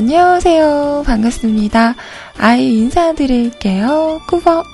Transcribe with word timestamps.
안녕하세요. 0.00 1.02
반갑습니다. 1.04 1.94
아이 2.38 2.78
인사드릴게요. 2.78 4.18
꾸벅. 4.28 4.64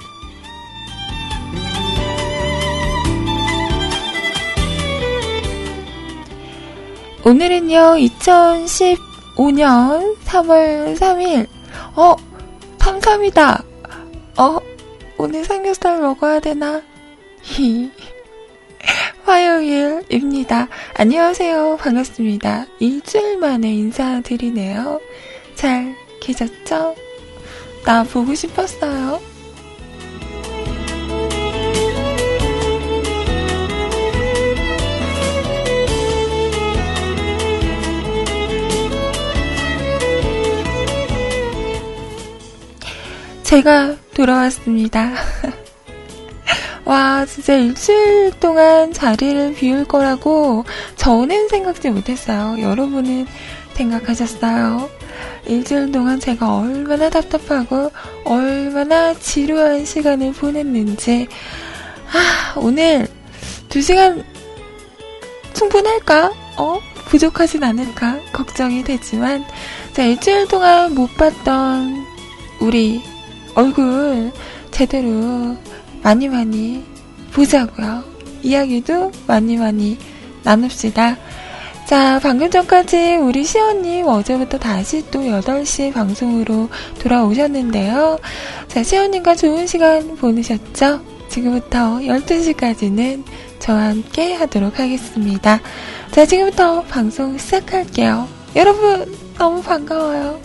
오늘은요, 7.24 7.96
2015년 7.98 10.16
3월 10.24 10.96
3일. 10.96 11.48
어, 11.96 12.14
탐삼이다. 12.78 13.64
어, 14.38 14.58
오늘 15.18 15.44
삼겹살 15.44 16.00
먹어야 16.00 16.38
되나? 16.38 16.80
히. 19.26 19.30
화요일입니다. 19.30 20.68
안녕하세요. 20.94 21.78
반갑습니다. 21.80 22.66
일주일 22.78 23.38
만에 23.38 23.74
인사드리네요. 23.74 25.00
잘 25.56 25.96
계셨죠? 26.20 26.94
나 27.84 28.04
보고 28.04 28.34
싶었어요. 28.34 29.20
제가 43.42 43.96
돌아왔습니다. 44.14 45.14
와, 46.86 47.26
진짜 47.26 47.54
일주일 47.54 48.30
동안 48.38 48.92
자리를 48.92 49.54
비울 49.54 49.84
거라고 49.84 50.64
저는 50.94 51.48
생각지 51.48 51.90
못했어요. 51.90 52.62
여러분은 52.62 53.26
생각하셨어요. 53.74 54.88
일주일 55.46 55.90
동안 55.90 56.20
제가 56.20 56.58
얼마나 56.58 57.10
답답하고 57.10 57.90
얼마나 58.24 59.12
지루한 59.14 59.84
시간을 59.84 60.32
보냈는지. 60.34 61.26
아, 62.12 62.54
오늘 62.56 63.08
두 63.68 63.82
시간 63.82 64.24
충분할까? 65.54 66.30
어? 66.56 66.78
부족하진 67.06 67.64
않을까? 67.64 68.20
걱정이 68.32 68.84
되지만, 68.84 69.44
자, 69.92 70.04
일주일 70.04 70.46
동안 70.46 70.94
못 70.94 71.12
봤던 71.16 72.04
우리 72.60 73.02
얼굴 73.56 74.30
제대로 74.70 75.56
많이 76.06 76.28
많이 76.28 76.84
보자고요. 77.32 78.04
이야기도 78.40 79.10
많이 79.26 79.56
많이 79.56 79.98
나눕시다. 80.44 81.16
자, 81.84 82.20
방금 82.22 82.48
전까지 82.48 83.16
우리 83.16 83.42
시연님 83.42 84.06
어제부터 84.06 84.56
다시 84.56 85.04
또 85.10 85.18
8시 85.18 85.92
방송으로 85.92 86.68
돌아오셨는데요. 87.00 88.20
자, 88.68 88.84
시연님과 88.84 89.34
좋은 89.34 89.66
시간 89.66 90.14
보내셨죠? 90.14 91.00
지금부터 91.28 91.98
12시까지는 91.98 93.24
저와 93.58 93.88
함께 93.88 94.32
하도록 94.34 94.78
하겠습니다. 94.78 95.60
자, 96.12 96.24
지금부터 96.24 96.82
방송 96.82 97.36
시작할게요. 97.36 98.28
여러분, 98.54 99.12
너무 99.36 99.60
반가워요. 99.60 100.38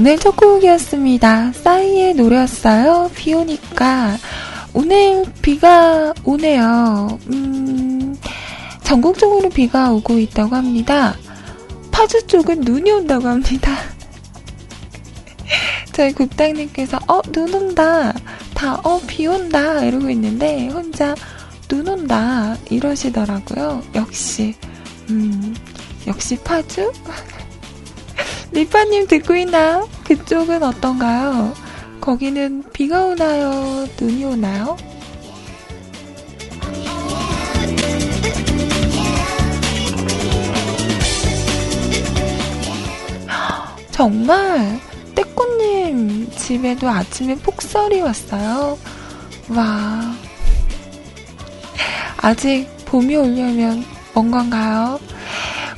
오늘 0.00 0.16
첫 0.16 0.34
곡이었습니다. 0.34 1.52
싸이의 1.52 2.14
노래였어요. 2.14 3.10
비 3.14 3.34
오니까. 3.34 4.16
오늘 4.72 5.26
비가 5.42 6.14
오네요. 6.24 7.18
음, 7.30 8.16
전국적으로 8.82 9.50
비가 9.50 9.92
오고 9.92 10.18
있다고 10.18 10.56
합니다. 10.56 11.14
파주 11.90 12.26
쪽은 12.28 12.62
눈이 12.62 12.90
온다고 12.90 13.28
합니다. 13.28 13.76
저희 15.92 16.14
국장님께서, 16.14 16.98
어, 17.06 17.20
눈 17.30 17.52
온다. 17.52 18.14
다, 18.54 18.80
어, 18.82 18.98
비 19.06 19.26
온다. 19.26 19.84
이러고 19.84 20.08
있는데, 20.08 20.68
혼자 20.68 21.14
눈 21.68 21.86
온다. 21.86 22.56
이러시더라고요. 22.70 23.82
역시, 23.94 24.54
음, 25.10 25.54
역시 26.06 26.36
파주? 26.36 26.90
리파님 28.52 29.06
듣고 29.06 29.36
있나요? 29.36 29.88
그쪽은 30.04 30.62
어떤가요? 30.62 31.54
거기는 32.00 32.64
비가 32.72 33.04
오나요? 33.04 33.86
눈이 34.00 34.24
오나요? 34.24 34.76
정말 43.92 44.80
떼꼬님 45.14 46.30
집에도 46.32 46.88
아침에 46.88 47.36
폭설이 47.36 48.00
왔어요. 48.00 48.76
와. 49.50 50.14
아직 52.16 52.66
봄이 52.86 53.14
오려면 53.14 53.84
먼 54.14 54.30
건가요? 54.30 54.98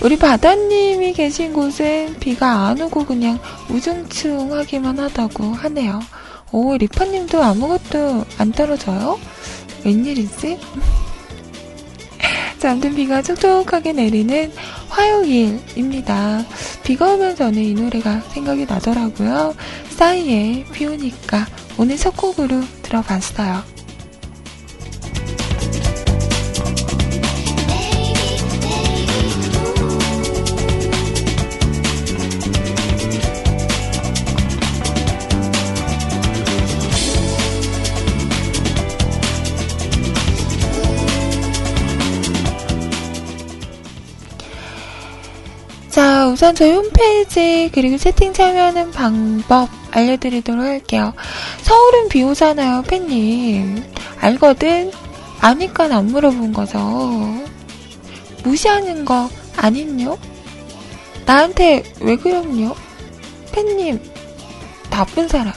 우리 0.02 0.18
바다님이 0.18 1.12
계신 1.12 1.52
곳은 1.52 2.16
비가 2.18 2.66
안 2.66 2.80
오고 2.80 3.06
그냥 3.06 3.38
우중충하기만 3.70 4.98
하다고 4.98 5.44
하네요. 5.44 6.00
오, 6.50 6.76
리파님도 6.76 7.40
아무것도 7.40 8.24
안 8.36 8.50
떨어져요? 8.50 9.20
웬일이지? 9.84 10.58
자, 12.58 12.72
아무튼 12.72 12.96
비가 12.96 13.22
촉촉하게 13.22 13.92
내리는 13.92 14.52
화요일입니다. 14.88 16.46
비가 16.82 17.14
오면 17.14 17.36
저는 17.36 17.62
이 17.62 17.74
노래가 17.74 18.20
생각이 18.32 18.66
나더라고요. 18.66 19.54
싸이의 19.90 20.64
비 20.72 20.84
오니까 20.84 21.46
오늘 21.78 21.96
첫 21.96 22.16
곡으로 22.16 22.60
들어봤어요. 22.82 23.81
우선 46.42 46.56
저희 46.56 46.72
홈페이지 46.72 47.70
그리고 47.72 47.96
채팅 47.96 48.32
참여하는 48.32 48.90
방법 48.90 49.68
알려드리도록 49.92 50.60
할게요. 50.64 51.14
서울은 51.60 52.08
비 52.08 52.24
오잖아요, 52.24 52.82
팬님. 52.82 53.84
알거든? 54.18 54.90
아니까 55.40 55.84
안 55.84 56.06
물어본 56.06 56.52
거죠. 56.52 56.80
무시하는 58.42 59.04
거 59.04 59.30
아닌요? 59.56 60.18
나한테 61.26 61.84
왜 62.00 62.16
그럼요? 62.16 62.74
팬님, 63.52 64.00
나쁜 64.90 65.28
사람. 65.28 65.52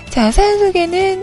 자, 0.08 0.32
사연 0.32 0.60
소개는 0.60 1.22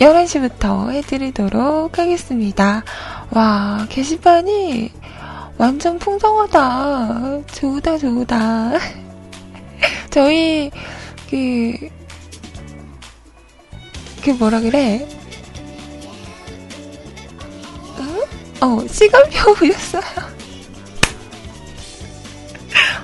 11시부터 0.00 0.90
해드리도록 0.90 1.96
하겠습니다. 1.96 2.82
와, 3.30 3.86
게시판이 3.90 4.92
완전 5.58 5.98
풍성하다. 5.98 7.42
좋다, 7.52 7.98
좋다. 7.98 8.72
저희, 10.10 10.70
그, 11.28 11.88
그 14.24 14.30
뭐라 14.30 14.60
그래? 14.60 15.06
어? 18.60 18.66
어, 18.66 18.86
시간표 18.86 19.54
보셨어요? 19.58 20.02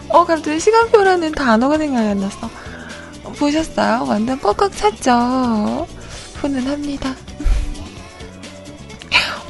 어, 0.09 0.25
갑자기 0.25 0.59
시간표라는 0.61 1.33
단어가 1.33 1.77
생각이 1.77 2.07
안 2.09 2.21
났어. 2.21 2.49
어, 3.25 3.33
보셨어요? 3.33 4.05
완전 4.09 4.41
꽉꽉 4.41 4.75
찼죠? 4.75 5.87
훈훈합니다. 6.37 7.24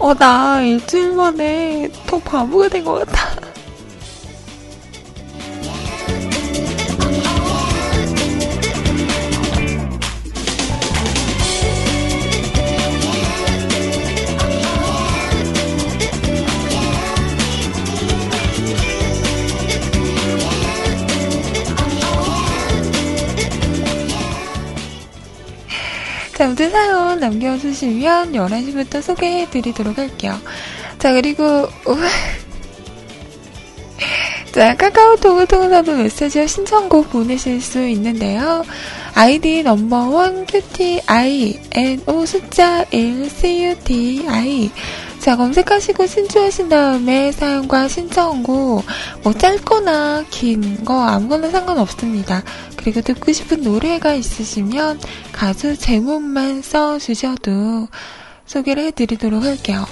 어, 0.05 0.13
나 0.15 0.61
일주일 0.61 1.13
만에 1.13 1.89
더 2.07 2.19
바보가 2.19 2.69
된 2.69 2.85
것 2.85 3.07
같아. 3.07 3.41
자, 26.45 26.49
아무튼 26.49 26.71
사연 26.71 27.21
남겨주시면 27.21 28.33
11시부터 28.33 29.01
소개해드리도록 29.01 29.97
할게요. 29.97 30.39
자, 30.99 31.15
그리고, 31.15 31.67
자, 34.53 34.77
카카오톡을 34.77 35.47
통해서도 35.47 35.97
메시지와 35.97 36.47
신청곡 36.47 37.09
보내실 37.09 37.63
수 37.63 37.83
있는데요. 37.87 38.63
아이디 39.15 39.63
넘버원 39.63 40.45
QTI, 40.45 41.61
NO 41.71 42.27
숫자 42.27 42.85
1 42.91 43.31
CUTI. 43.31 44.71
자, 45.21 45.37
검색하시고 45.37 46.07
신청하신 46.07 46.69
다음에 46.69 47.33
사연과 47.33 47.89
신청곡, 47.89 48.85
뭐 49.23 49.33
짧거나 49.33 50.27
긴 50.29 50.85
거 50.85 51.03
아무거나 51.03 51.49
상관없습니다. 51.49 52.43
그리고 52.85 53.01
듣고 53.01 53.33
싶은 53.33 53.63
노래가 53.63 54.13
있으시면 54.13 55.01
가수 55.33 55.75
제목만 55.75 56.61
써주셔도 56.61 57.89
소개를 58.45 58.85
해드리도록 58.85 59.43
할게요. 59.43 59.87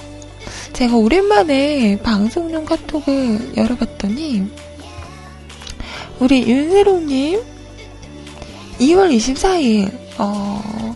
제가 0.73 0.95
오랜만에 0.95 1.97
방송용 2.03 2.65
카톡을 2.65 3.57
열어봤더니 3.57 4.47
우리 6.19 6.47
윤세롱님 6.47 7.41
2월 8.79 9.17
24일 9.17 9.91
어 10.19 10.95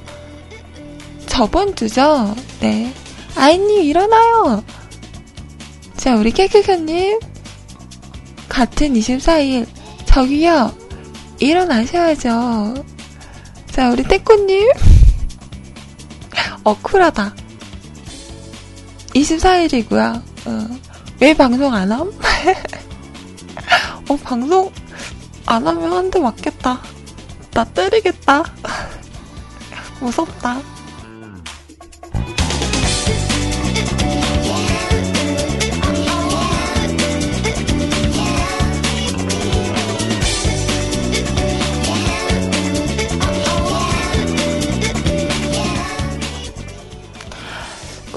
저번 1.25 1.75
주죠. 1.75 2.36
네. 2.60 2.94
아이님 3.36 3.82
일어나요. 3.82 4.63
자 5.96 6.16
우리 6.16 6.30
깨끗현님 6.30 7.20
같은 8.48 8.94
24일 8.94 9.66
저기요 10.06 10.87
일어나셔야죠. 11.39 12.74
자, 13.72 13.89
우리 13.91 14.03
떼꾸님. 14.03 14.70
어, 16.63 16.75
쿨하다. 16.82 17.34
24일이고요. 19.13 20.22
어, 20.46 20.67
왜 21.20 21.34
방송 21.34 21.74
안 21.74 21.91
함? 21.91 22.12
어, 24.10 24.15
방송 24.24 24.72
안 25.46 25.65
하면 25.67 25.94
한 25.94 26.12
대 26.12 26.20
맞겠다. 26.20 26.82
나 27.53 27.63
때리겠다. 27.65 28.44
무섭다. 30.00 30.62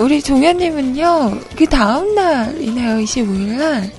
우리 0.01 0.23
종현님은요, 0.23 1.41
그 1.57 1.67
다음날이네요, 1.67 3.05
25일날. 3.05 3.91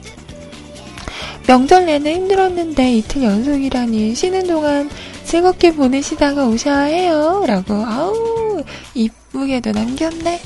명절 1.45 1.85
내내 1.85 2.15
힘들었는데 2.15 2.91
이틀 2.97 3.21
연속이라니 3.21 4.15
쉬는 4.15 4.47
동안 4.47 4.89
즐겁게 5.25 5.75
보내시다가 5.75 6.47
오셔야 6.47 6.85
해요. 6.85 7.43
라고, 7.45 7.75
아우, 7.85 8.63
이쁘게도 8.95 9.73
남겼네. 9.73 10.41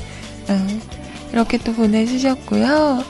응. 0.50 0.80
이렇게 1.32 1.56
또 1.56 1.72
보내주셨고요. 1.72 3.02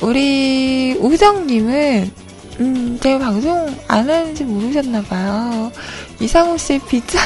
우리 0.00 0.96
우정님은, 0.98 2.10
음, 2.58 2.98
제가 3.00 3.20
방송 3.20 3.72
안 3.86 4.10
하는지 4.10 4.42
모르셨나봐요. 4.42 5.70
이상호 6.18 6.56
씨의 6.56 6.80
빗장, 6.88 7.22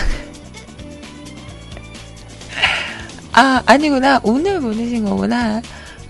아, 3.36 3.62
아니구나. 3.66 4.20
오늘 4.22 4.60
보내신 4.60 5.04
거구나. 5.04 5.60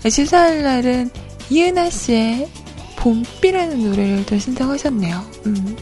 14일 0.03 0.61
날은 0.61 1.09
이은하 1.49 1.89
씨의 1.89 2.47
봄비라는 2.95 3.83
노래를 3.83 4.25
또 4.25 4.39
신청하셨네요. 4.39 5.25
음. 5.45 5.77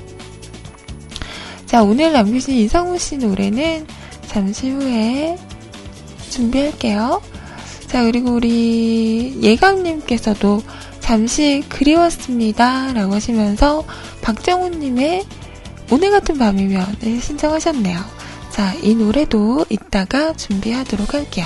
자, 1.68 1.84
오늘 1.84 2.14
남기신 2.14 2.56
이상우 2.56 2.98
씨 2.98 3.18
노래는 3.18 3.86
잠시 4.26 4.72
후에 4.72 5.38
준비할게요. 6.32 7.22
자, 7.86 8.04
그리고 8.04 8.32
우리 8.32 9.38
예감님께서도 9.40 10.64
잠시 11.00 11.64
그리웠습니다. 11.70 12.92
라고 12.94 13.14
하시면서 13.14 13.86
박정훈님의 14.24 15.26
오늘 15.92 16.10
같은 16.10 16.40
밤이면 16.40 16.98
신청하셨네요. 17.22 18.15
자, 18.56 18.74
이 18.82 18.96
노래도 18.96 19.66
이따가 19.70 20.32
준비하도록 20.32 21.14
할게요. 21.14 21.46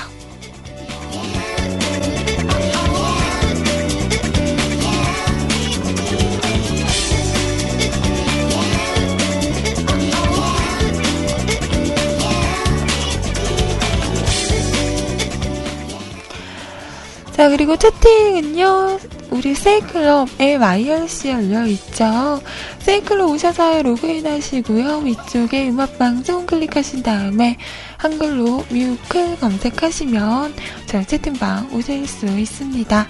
자, 17.31 17.49
그리고 17.49 17.75
채팅은요, 17.75 18.99
우리 19.31 19.53
세이클럽 19.53 20.29
LYRC 20.39 21.29
열려있죠. 21.29 22.41
세이클럽 22.79 23.29
오셔서 23.29 23.83
로그인 23.83 24.25
하시고요. 24.25 24.99
위쪽에 24.99 25.69
음악방송 25.69 26.45
클릭하신 26.47 27.03
다음에 27.03 27.57
한글로 27.97 28.65
뮤클 28.69 29.39
검색하시면 29.39 30.55
저 30.87 31.03
채팅방 31.03 31.69
오실 31.73 32.07
수 32.07 32.25
있습니다. 32.25 33.07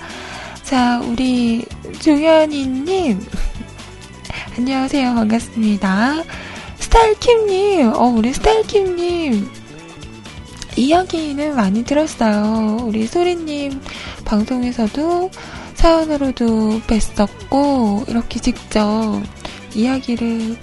자, 0.64 1.00
우리 1.00 1.66
조현이님. 2.02 3.26
안녕하세요. 4.58 5.14
반갑습니다. 5.16 6.24
스타일킴님, 6.80 7.94
어, 7.94 8.04
우리 8.08 8.34
스타일킴님. 8.34 9.50
이야기는 10.76 11.56
많이 11.56 11.84
들었어요. 11.84 12.78
우리 12.84 13.06
소리님 13.08 13.82
방송에서도 14.26 15.30
사연으로도 15.80 16.82
뵀었고, 16.82 18.10
이렇게 18.10 18.38
직접 18.42 19.22
이야기를 19.74 20.58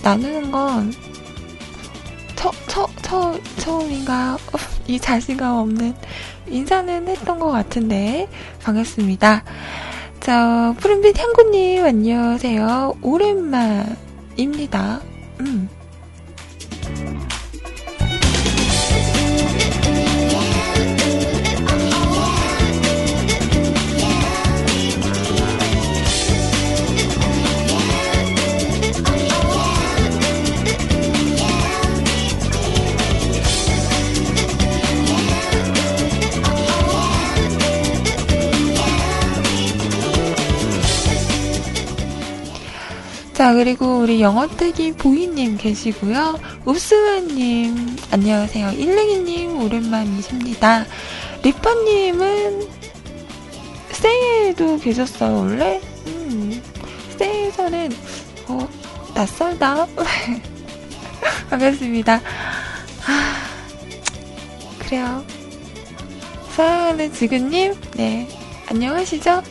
나누는 0.00 0.52
건 0.52 0.94
처, 2.36 2.52
처, 2.68 2.86
처, 3.02 3.36
처음인가요? 3.58 4.36
이 4.86 5.00
자신감 5.00 5.56
없는 5.56 5.94
인사는 6.46 7.08
했던 7.08 7.40
것 7.40 7.50
같은데, 7.50 8.28
반갑습니다. 8.62 9.42
자, 10.20 10.72
푸른빛 10.78 11.18
향구님, 11.18 11.84
안녕하세요. 11.84 12.98
오랜만입니다. 13.02 15.00
음. 15.40 15.68
자, 43.52 43.56
그리고 43.56 43.98
우리 43.98 44.22
영어뜨기 44.22 44.92
보이님 44.92 45.58
계시고요. 45.58 46.40
읍스와님, 46.66 47.98
안녕하세요. 48.10 48.70
일랭이님, 48.70 49.60
오랜만이십니다. 49.60 50.86
리퍼님은 51.42 52.66
세에도 53.90 54.78
계셨어요, 54.78 55.36
원래? 55.36 55.82
음, 56.06 56.62
세에서는, 57.18 57.92
어, 58.48 58.66
낯설다. 59.14 59.86
반갑습니다. 61.50 62.22
아, 63.06 63.34
그래요. 64.78 65.22
사랑하는 66.52 67.12
지근님, 67.12 67.74
네, 67.96 68.26
안녕하시죠? 68.70 69.42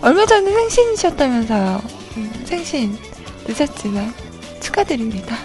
얼마 0.00 0.26
전에 0.26 0.48
생신이셨다면서요. 0.48 1.82
음, 2.18 2.42
생신. 2.46 3.11
늦었지만 3.52 4.14
축하드립니다. 4.60 5.36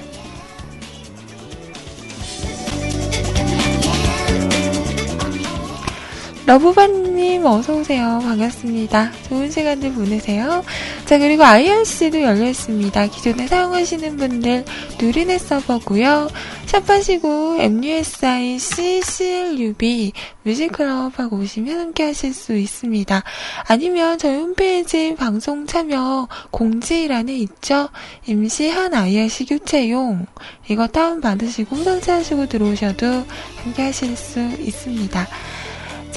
러브바님 6.45 7.45
어서오세요. 7.45 8.19
반갑습니다. 8.23 9.11
좋은 9.27 9.51
시간들 9.51 9.91
보내세요. 9.91 10.63
자, 11.07 11.17
그리고 11.19 11.45
IRC도 11.45 12.21
열렸습니다. 12.21 13.07
기존에 13.07 13.47
사용하시는 13.47 14.17
분들 14.17 14.65
누리넷 14.99 15.39
서버고요 15.39 16.27
샵하시고 16.65 17.59
MUSI 17.61 18.59
CCLUB 18.59 20.11
뮤직클럽하고 20.43 21.37
오시면 21.37 21.79
함께 21.79 22.03
하실 22.03 22.33
수 22.33 22.57
있습니다. 22.57 23.23
아니면 23.69 24.17
저희 24.17 24.35
홈페이지 24.35 25.15
방송 25.15 25.65
참여 25.65 26.27
공지란에 26.51 27.37
있죠? 27.37 27.87
임시한 28.25 28.93
IRC 28.93 29.45
교체용 29.45 30.25
이거 30.67 30.87
다운받으시고 30.87 31.83
설치하시고 31.85 32.47
들어오셔도 32.47 33.23
함께 33.63 33.83
하실 33.83 34.17
수 34.17 34.41
있습니다. 34.59 35.25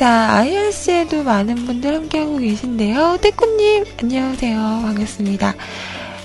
자, 0.00 0.30
IRC에도 0.38 1.25
많은 1.25 1.66
분들 1.66 1.95
함께하고 1.95 2.38
계신데요. 2.38 3.19
태꾸님, 3.21 3.85
안녕하세요. 4.00 4.57
반갑습니다. 4.57 5.54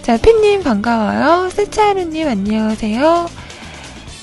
자, 0.01 0.15
핀님, 0.15 0.63
반가워요. 0.63 1.49
세차하루님, 1.49 2.25
안녕하세요. 2.25 3.29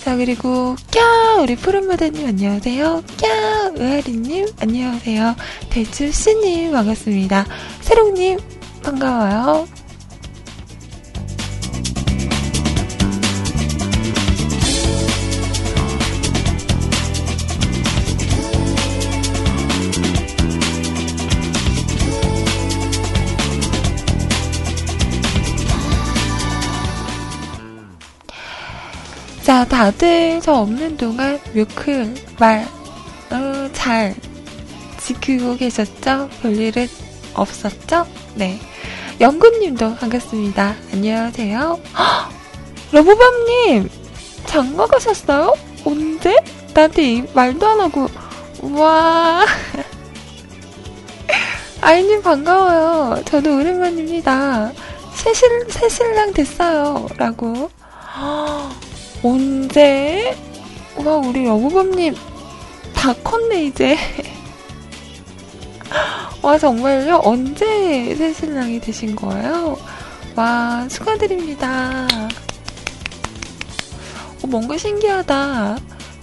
자, 0.05 0.17
그리고, 0.17 0.75
꺄! 0.91 1.43
우리 1.43 1.57
푸른무대님, 1.57 2.29
안녕하세요. 2.29 3.03
꺄! 3.19 3.75
의아리님, 3.77 4.47
안녕하세요. 4.59 5.37
대추씨님, 5.69 6.73
반갑습니다. 6.73 7.45
세롱님, 7.83 8.39
반가워요. 8.83 9.69
자, 29.43 29.65
다들 29.65 30.41
저 30.41 30.53
없는 30.53 30.97
동안 30.97 31.41
뮤클 31.53 32.15
말, 32.39 32.65
어, 33.31 33.69
잘 33.73 34.15
지키고 34.99 35.57
계셨죠? 35.57 36.29
별일은 36.41 36.87
없었죠? 37.35 38.07
네. 38.37 38.61
영구님도 39.21 39.97
반갑습니다. 39.97 40.77
안녕하세요. 40.93 41.81
러브밤님! 42.93 43.91
장가 44.47 44.87
가셨어요? 44.87 45.53
언제? 45.85 46.37
나한테 46.73 47.27
말도 47.35 47.67
안 47.67 47.81
하고, 47.81 48.07
우와. 48.63 49.45
아이님 51.81 52.23
반가워요. 52.23 53.25
저도 53.25 53.57
오랜만입니다. 53.57 54.71
새실, 55.15 55.67
새신랑 55.69 56.33
됐어요. 56.33 57.09
라고. 57.17 57.71
언제? 59.23 60.37
와, 60.97 61.17
우리 61.17 61.47
여보밤님 61.47 62.17
다 62.93 63.15
컸네, 63.23 63.67
이제. 63.67 63.97
와, 66.43 66.59
정말요? 66.59 67.21
언제 67.23 68.15
새 68.17 68.33
신랑이 68.33 68.81
되신 68.81 69.15
거예요? 69.15 69.79
와, 70.35 70.89
축하드립니다. 70.89 72.09
어, 74.43 74.47
뭔가 74.49 74.77
신기하다. 74.77 75.79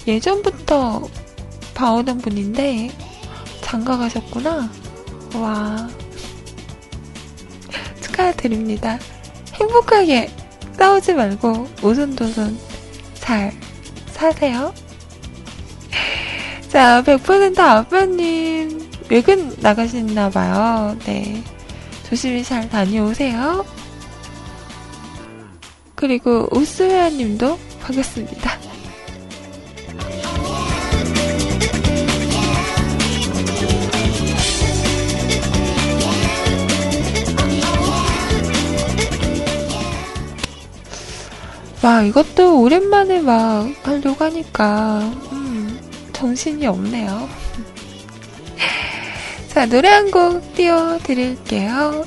예전부터 0.05 1.07
봐오던 1.73 2.17
분인데, 2.17 2.91
장가 3.61 3.97
가셨구나. 3.97 4.69
와. 5.35 5.89
축하드립니다. 8.01 8.99
행복하게 9.53 10.29
싸우지 10.77 11.13
말고 11.13 11.67
오손도손 11.81 12.68
잘 13.29 13.51
사세요. 14.07 14.73
자, 16.67 17.03
100% 17.03 17.59
아빠님, 17.59 18.89
외근 19.07 19.55
나가셨나봐요. 19.59 20.97
네. 21.05 21.43
조심히 22.09 22.43
잘 22.43 22.67
다녀오세요. 22.67 23.63
그리고 25.93 26.47
우스웨아 26.51 27.09
님도 27.09 27.59
반갑습니다. 27.83 28.68
와, 41.81 42.01
이것도 42.03 42.61
오랜만에 42.61 43.21
막 43.21 43.71
하려고 43.83 44.25
하니까, 44.25 44.99
음, 45.31 45.79
정신이 46.11 46.67
없네요. 46.67 47.29
자, 49.47 49.65
노래 49.65 49.87
한 49.89 50.11
곡 50.11 50.53
띄워드릴게요. 50.55 52.03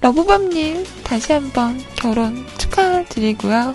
러브밤님, 0.00 0.84
다시 1.04 1.32
한번 1.32 1.80
결혼 1.96 2.44
축하드리고요. 2.58 3.74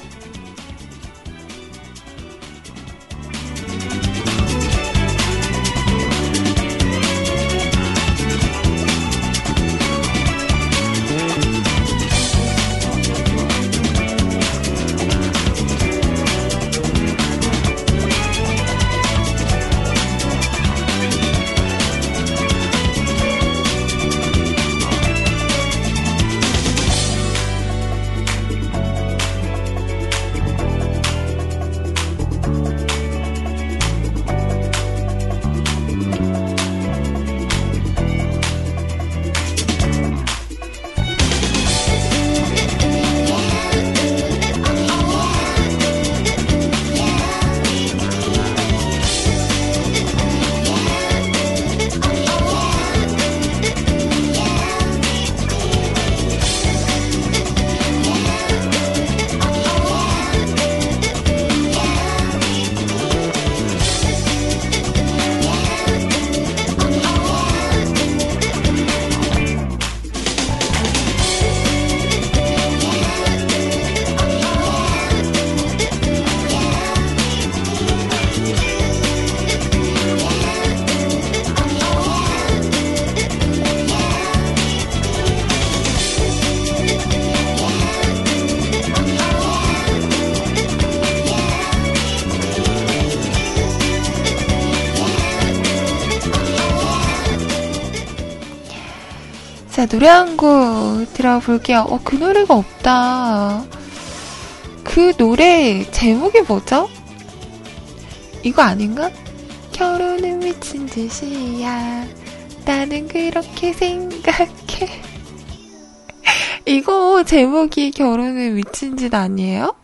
노래 100.00 100.08
한 100.08 100.38
곡 100.38 101.14
들어볼게요. 101.14 101.80
어, 101.90 102.00
그 102.06 102.16
노래가 102.16 102.54
없다. 102.54 103.66
그 104.82 105.12
노래 105.18 105.84
제목이 105.92 106.40
뭐죠? 106.44 106.88
이거 108.42 108.62
아닌가? 108.62 109.12
결혼은 109.74 110.40
미친 110.40 110.88
짓이야. 110.88 112.08
나는 112.64 113.10
그렇게 113.10 113.74
생각해. 113.74 115.02
이거 116.66 117.22
제목이 117.26 117.92
결혼은 117.92 118.56
미친 118.56 118.96
짓 118.96 119.14
아니에요? 119.14 119.76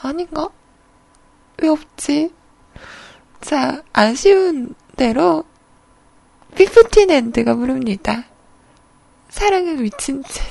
아닌가? 0.00 0.48
왜 1.58 1.68
없지? 1.68 2.30
자, 3.42 3.82
아쉬운 3.92 4.74
대로 4.96 5.44
피프틴핸드가 6.54 7.54
부릅니다. 7.54 8.31
사랑은 9.32 9.82
미친 9.82 10.22
짓. 10.24 10.42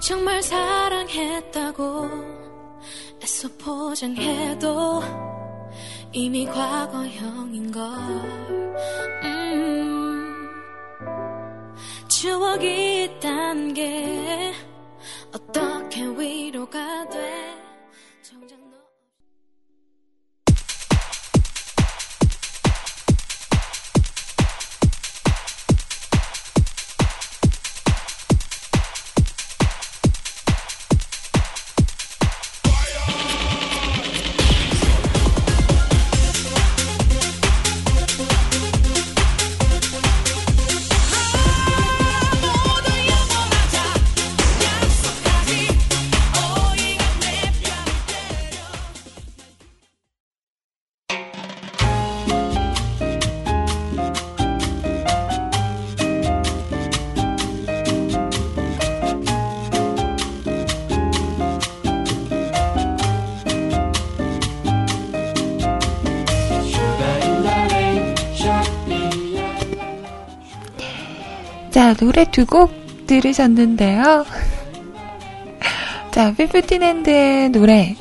정말 0.00 0.42
사랑했다고 0.42 2.10
애써 3.22 3.48
포장해도 3.58 5.02
이미 6.12 6.44
과거형인 6.44 7.72
걸 7.72 7.82
음, 9.24 10.48
추억이 12.08 13.04
있단 13.04 13.72
게 13.72 14.67
어떻게 15.32 16.04
위로가 16.06 17.08
돼 17.08 17.57
자, 71.78 71.94
노래 71.94 72.24
두 72.24 72.44
곡 72.44 73.06
들으셨는데요. 73.06 74.26
자, 76.10 76.34
피프틴핸드의 76.34 77.50
노래, 77.50 77.94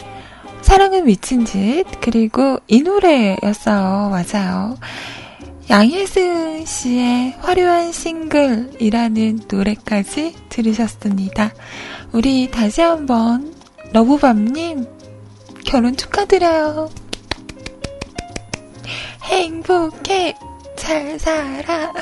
사랑은 0.64 1.06
미친 1.06 1.46
짓, 1.46 1.86
그리고 2.02 2.58
이 2.66 2.82
노래였어요. 2.82 4.10
맞아요. 4.10 4.78
양혜승 5.70 6.66
씨의 6.66 7.36
화려한 7.38 7.92
싱글이라는 7.92 9.42
노래까지 9.48 10.34
들으셨습니다. 10.50 11.54
우리 12.14 12.50
다시 12.50 12.82
한번 12.82 13.54
러브밤님 13.94 14.88
결혼 15.66 15.96
축하드려요. 15.96 16.90
행복해 19.22 20.34
잘 20.76 21.20
살아. 21.20 21.94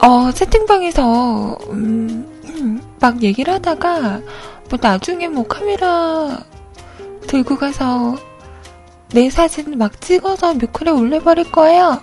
어, 0.00 0.30
채팅방에서, 0.32 1.58
음, 1.70 2.80
막 3.00 3.22
얘기를 3.22 3.52
하다가, 3.54 4.20
뭐 4.70 4.78
나중에 4.80 5.28
뭐 5.28 5.46
카메라 5.46 6.38
들고 7.26 7.56
가서 7.56 8.16
내 9.12 9.28
사진 9.28 9.76
막 9.76 10.00
찍어서 10.00 10.54
뮤클에 10.54 10.90
올려버릴 10.90 11.50
거예요. 11.50 12.00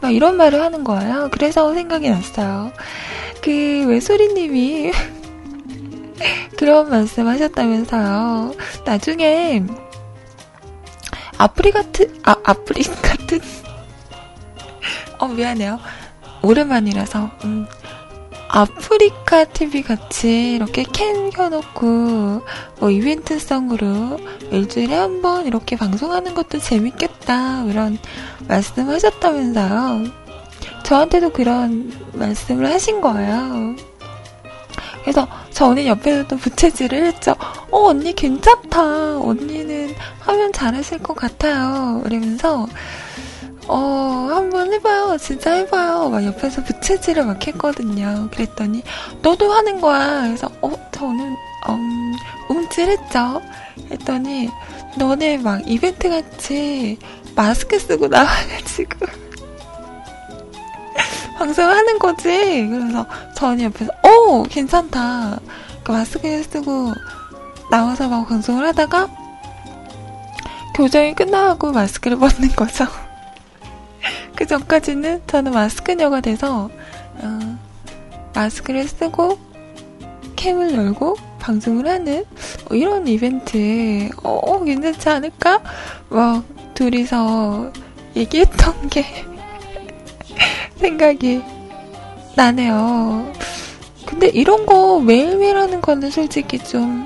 막 0.00 0.14
이런 0.14 0.36
말을 0.36 0.60
하는 0.60 0.84
거예요. 0.84 1.28
그래서 1.32 1.74
생각이 1.74 2.08
났어요. 2.08 2.72
그 3.42 3.86
외소리님이 3.86 4.92
그런 6.56 6.90
말씀 6.90 7.26
하셨다면서요. 7.26 8.54
나중에 8.84 9.64
아프리 11.36 11.70
같은, 11.70 12.20
아, 12.24 12.34
아프리 12.44 12.82
같은, 13.00 13.40
어, 15.18 15.28
미안해요. 15.28 15.78
오랜만이라서, 16.42 17.30
음, 17.44 17.66
아프리카 18.48 19.44
TV 19.44 19.82
같이 19.82 20.54
이렇게 20.54 20.82
캠 20.92 21.30
켜놓고, 21.30 22.42
뭐 22.80 22.90
이벤트성으로 22.90 24.18
일주일에 24.50 24.94
한 24.94 25.20
번 25.22 25.46
이렇게 25.46 25.76
방송하는 25.76 26.34
것도 26.34 26.58
재밌겠다, 26.58 27.64
이런 27.64 27.98
말씀 28.46 28.88
하셨다면서요. 28.88 30.04
저한테도 30.84 31.30
그런 31.30 31.92
말씀을 32.14 32.70
하신 32.72 33.00
거예요. 33.00 33.76
그래서 35.02 35.26
저 35.50 35.66
언니 35.66 35.86
옆에서 35.88 36.26
또 36.28 36.36
부채질을 36.36 37.04
했죠. 37.06 37.34
어, 37.70 37.88
언니 37.88 38.12
괜찮다. 38.14 39.18
언니는 39.20 39.94
하면 40.20 40.52
잘하실 40.52 40.98
것 41.00 41.14
같아요. 41.14 42.02
이러면서, 42.06 42.66
어, 43.68 44.28
한번 44.30 44.72
해봐요. 44.72 45.18
진짜 45.18 45.52
해봐요. 45.52 46.08
막 46.08 46.24
옆에서 46.24 46.64
부채질을 46.64 47.26
막 47.26 47.46
했거든요. 47.46 48.28
그랬더니, 48.32 48.82
너도 49.20 49.52
하는 49.52 49.80
거야. 49.80 50.22
그래서, 50.22 50.50
어, 50.62 50.70
저는, 50.90 51.36
음, 51.68 52.14
움찔했죠. 52.48 53.42
했더니, 53.90 54.48
너네 54.96 55.38
막 55.38 55.60
이벤트 55.66 56.08
같이 56.08 56.98
마스크 57.36 57.78
쓰고 57.78 58.08
나와가지고. 58.08 59.06
방송하는 61.36 61.98
거지. 61.98 62.66
그래서 62.68 63.06
저는 63.34 63.64
옆에서, 63.64 63.90
어, 64.02 64.42
괜찮다. 64.44 65.38
그 65.84 65.92
마스크 65.92 66.42
쓰고 66.42 66.94
나와서 67.70 68.08
막 68.08 68.26
방송을 68.26 68.66
하다가, 68.68 69.08
교정이 70.74 71.14
끝나고 71.14 71.72
마스크를 71.72 72.16
벗는 72.18 72.48
거죠. 72.56 72.86
그 74.36 74.46
전까지는 74.46 75.22
저는 75.26 75.52
마스크녀가 75.52 76.20
돼서 76.20 76.70
어, 77.16 77.58
마스크를 78.34 78.86
쓰고 78.86 79.38
캠을 80.36 80.74
열고 80.74 81.16
방송을 81.38 81.88
하는 81.88 82.24
어, 82.70 82.74
이런 82.74 83.06
이벤트 83.06 84.08
어, 84.22 84.38
어, 84.42 84.62
괜찮지 84.64 85.08
않을까? 85.08 85.60
막 86.08 86.44
둘이서 86.74 87.72
얘기했던 88.14 88.88
게 88.90 89.04
생각이 90.76 91.42
나네요. 92.36 93.32
근데 94.06 94.28
이런 94.28 94.64
거 94.64 95.00
매일매일 95.00 95.56
하는 95.56 95.80
거는 95.80 96.10
솔직히 96.10 96.58
좀 96.58 97.04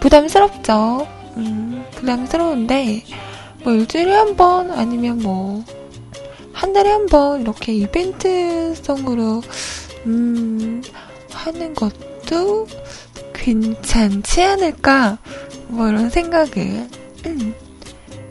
부담스럽죠. 0.00 1.06
음, 1.36 1.84
부담스러운데 1.92 3.02
뭐 3.66 3.72
일주일에 3.74 4.12
한 4.12 4.36
번 4.36 4.70
아니면 4.70 5.18
뭐 5.18 5.64
한 6.52 6.72
달에 6.72 6.88
한 6.90 7.06
번 7.06 7.42
이렇게 7.42 7.74
이벤트성으로 7.74 9.42
음, 10.06 10.82
하는 11.30 11.74
것도 11.74 12.66
괜찮지 13.34 14.42
않을까 14.42 15.18
뭐 15.68 15.88
이런 15.88 16.08
생각을 16.08 16.88
음, 17.26 17.54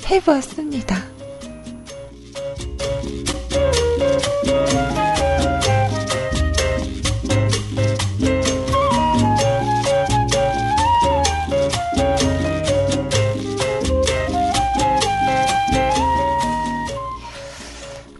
해보았습니다. 0.09 1.14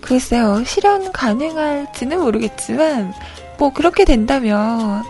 글쎄요, 0.06 0.64
실현 0.66 1.12
가능할지는 1.12 2.22
모르겠지만, 2.22 3.14
뭐, 3.58 3.74
그렇게 3.74 4.06
된다면, 4.06 5.04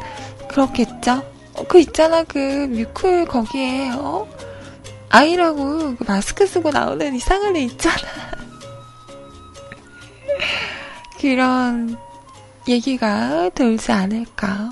그렇겠죠? 0.48 1.22
어, 1.54 1.64
그 1.68 1.80
있잖아, 1.80 2.24
그, 2.24 2.38
뮤클 2.38 3.26
거기에, 3.26 3.92
어? 3.92 4.26
아이라고 5.10 5.96
그 5.96 6.04
마스크 6.08 6.46
쓰고 6.46 6.72
나오는 6.72 7.16
이상한 7.16 7.56
애 7.56 7.62
있잖아. 7.62 7.96
그런 11.20 11.98
얘기가 12.68 13.50
돌지 13.56 13.92
않을까. 13.92 14.72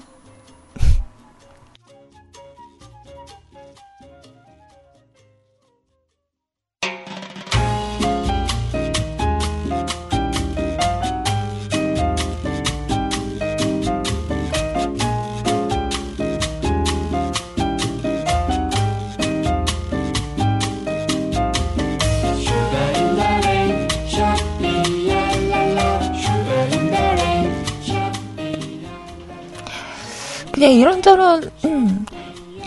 그냥 30.63 30.75
이런저런 30.79 31.51
음, 31.65 32.05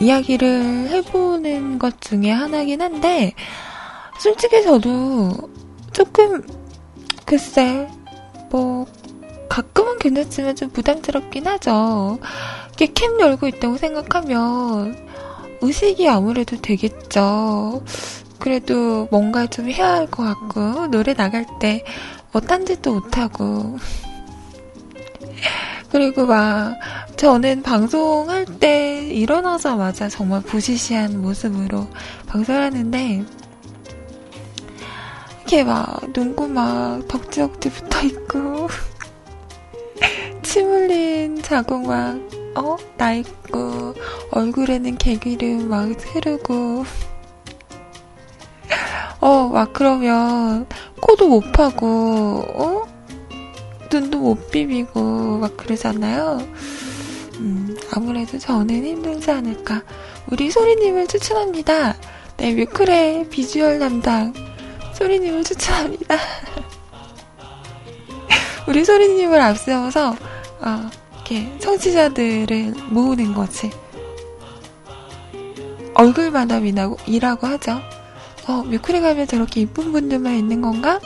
이야기를 0.02 0.90
해보는 0.90 1.78
것 1.78 1.98
중에 2.02 2.30
하나긴 2.30 2.82
한데 2.82 3.32
솔직히 4.20 4.62
저도 4.62 5.32
조금 5.94 6.46
글쎄 7.24 7.88
뭐 8.50 8.84
가끔은 9.48 9.98
괜찮지만 9.98 10.56
좀 10.56 10.68
부담스럽긴 10.68 11.46
하죠. 11.46 12.18
이게 12.74 12.92
캠 12.92 13.18
열고 13.18 13.46
있다고 13.46 13.78
생각하면 13.78 15.08
의식이 15.62 16.06
아무래도 16.06 16.60
되겠죠. 16.60 17.82
그래도 18.38 19.08
뭔가 19.10 19.46
좀 19.46 19.70
해야 19.70 19.94
할 19.94 20.06
것 20.08 20.22
같고 20.22 20.88
노래 20.88 21.14
나갈 21.14 21.46
때 21.60 21.82
뭐 22.30 22.42
딴짓도 22.42 22.92
못하고 22.92 23.78
그리고 25.96 26.26
막 26.26 26.76
저는 27.16 27.62
방송할 27.62 28.44
때 28.44 29.08
일어나자마자 29.08 30.10
정말 30.10 30.42
부시시한 30.42 31.22
모습으로 31.22 31.86
방송을 32.26 32.64
하는데 32.64 33.24
이렇게 35.38 35.64
막 35.64 36.12
눈곱 36.12 36.48
막 36.50 37.00
덕지덕지 37.08 37.70
붙어 37.70 38.02
있고 38.02 38.68
침 40.44 40.68
흘린 40.68 41.40
자국 41.40 41.86
막 41.86 42.20
어? 42.56 42.76
나 42.98 43.14
있고 43.14 43.94
얼굴에는 44.32 44.98
개기름 44.98 45.70
막 45.70 45.88
흐르고 45.98 46.84
어 49.20 49.48
막 49.48 49.72
그러면 49.72 50.66
코도 51.00 51.28
못 51.28 51.52
파고 51.52 52.44
어? 52.54 52.95
눈도 54.00 54.18
못 54.18 54.50
비비고 54.50 55.38
막 55.38 55.56
그러잖아요. 55.56 56.38
음, 57.38 57.76
아무래도 57.92 58.38
저는 58.38 58.84
힘들지 58.84 59.30
않을까. 59.30 59.82
우리 60.30 60.50
소리님을 60.50 61.06
추천합니다. 61.06 61.96
네, 62.36 62.54
뮤클의 62.54 63.30
비주얼 63.30 63.78
담당 63.78 64.34
소리님을 64.94 65.44
추천합니다. 65.44 66.16
우리 68.68 68.84
소리님을 68.84 69.40
앞세워서 69.40 70.16
어, 70.60 70.90
이렇게 71.14 71.58
청취자들을 71.58 72.74
모으는 72.90 73.32
거지. 73.32 73.70
얼굴만함이라고 75.94 76.98
이라고 77.06 77.46
하죠. 77.46 77.80
어, 78.46 78.62
뮤클에 78.62 79.00
가면 79.00 79.26
저렇게 79.26 79.62
이쁜 79.62 79.92
분들만 79.92 80.34
있는 80.34 80.60
건가? 80.60 81.00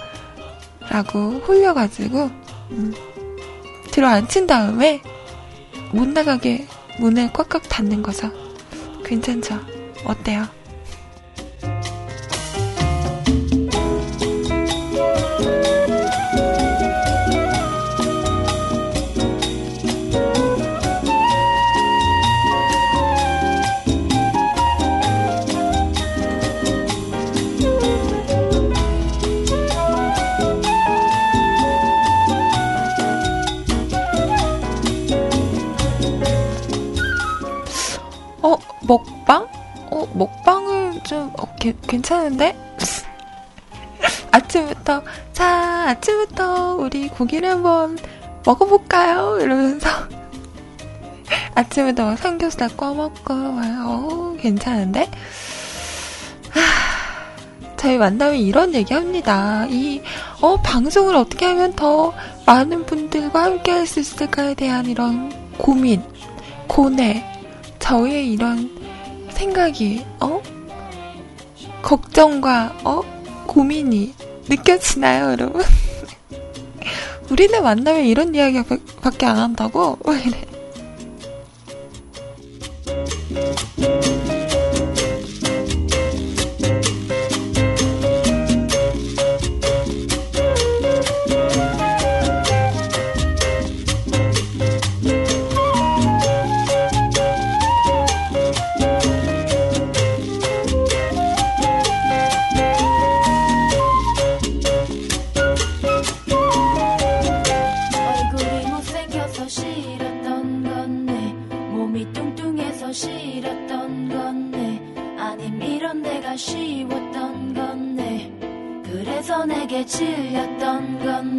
라고 0.88 1.34
홀려가지고 1.46 2.49
음, 2.70 2.94
들어 3.90 4.08
앉힌 4.08 4.46
다음에 4.46 5.02
못 5.92 6.08
나가게 6.08 6.66
문을 6.98 7.32
꽉꽉 7.32 7.68
닫는 7.68 8.02
거죠. 8.02 8.30
괜찮죠? 9.04 9.58
어때요? 10.04 10.46
먹방은 40.14 41.02
좀, 41.04 41.32
어, 41.38 41.54
게, 41.56 41.74
괜찮은데? 41.86 42.56
아침부터, 44.32 45.02
자, 45.32 45.88
아침부터 45.90 46.76
우리 46.76 47.08
고기를 47.08 47.48
한번 47.50 47.98
먹어볼까요? 48.44 49.38
이러면서. 49.40 49.88
아침부터 51.54 52.16
삼겹살 52.16 52.68
꺼먹고, 52.76 53.34
어, 53.34 54.36
괜찮은데? 54.40 55.10
저희 57.76 57.96
만나면 57.96 58.36
이런 58.36 58.74
얘기 58.74 58.92
합니다. 58.92 59.66
이, 59.70 60.02
어, 60.42 60.56
방송을 60.60 61.14
어떻게 61.16 61.46
하면 61.46 61.72
더 61.72 62.12
많은 62.44 62.84
분들과 62.84 63.42
함께 63.44 63.70
할 63.70 63.86
수 63.86 64.00
있을까에 64.00 64.54
대한 64.54 64.84
이런 64.86 65.32
고민, 65.56 66.02
고뇌, 66.66 67.24
저의 67.78 68.30
이런 68.32 68.79
생각이, 69.40 70.04
어? 70.20 70.42
걱정과, 71.80 72.76
어? 72.84 73.00
고민이 73.46 74.12
느껴지나요, 74.50 75.30
여러분? 75.30 75.62
우리는 77.30 77.62
만나면 77.62 78.04
이런 78.04 78.34
이야기밖에 78.34 79.24
안 79.24 79.38
한다고? 79.38 79.96
왜 80.04 80.20
이래? 80.20 80.50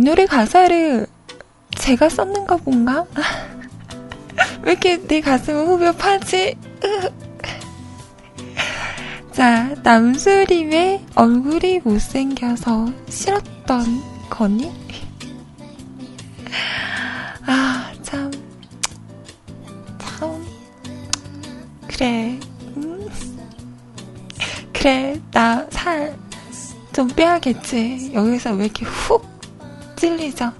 노래 0.00 0.26
가사를 0.26 1.06
제가 1.76 2.08
썼는가 2.08 2.56
본가? 2.58 3.06
왜 4.62 4.72
이렇게 4.72 5.00
내 5.06 5.20
가슴을 5.20 5.66
후벼 5.66 5.92
파지? 5.92 6.56
자, 9.32 9.74
남수림의 9.82 11.04
얼굴이 11.14 11.80
못생겨서 11.80 12.92
싫었던 13.08 14.02
거니? 14.30 14.70
아, 17.46 17.92
참. 18.02 18.30
참. 19.98 20.46
그래. 21.86 22.38
음. 22.76 23.06
그래, 24.72 25.20
나 25.32 25.66
살 25.70 26.16
좀 26.92 27.06
빼야겠지. 27.08 28.10
여기서 28.12 28.54
왜 28.54 28.64
이렇게 28.64 28.84
훅 28.84 29.37
찔리죠? 29.98 30.52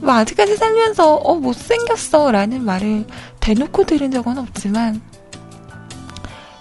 뭐 0.00 0.14
아직까지 0.14 0.56
살면서 0.56 1.14
어 1.16 1.34
못생겼어 1.36 2.32
라는 2.32 2.64
말을 2.64 3.06
대놓고 3.40 3.84
들은 3.84 4.10
적은 4.10 4.38
없지만 4.38 5.00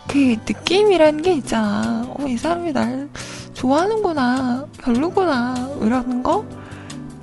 그 0.08 0.18
느낌이라는 0.48 1.22
게 1.22 1.34
있잖아. 1.34 2.06
어, 2.08 2.28
이 2.28 2.38
사람이 2.38 2.74
날 2.74 3.10
좋아하는구나, 3.54 4.66
별로구나, 4.78 5.70
이러는 5.82 6.22
거 6.22 6.46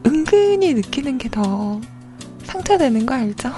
은근히 0.06 0.74
느끼는 0.74 1.18
게 1.18 1.28
더 1.28 1.80
상처되는 2.44 3.04
거 3.04 3.14
알죠? 3.14 3.52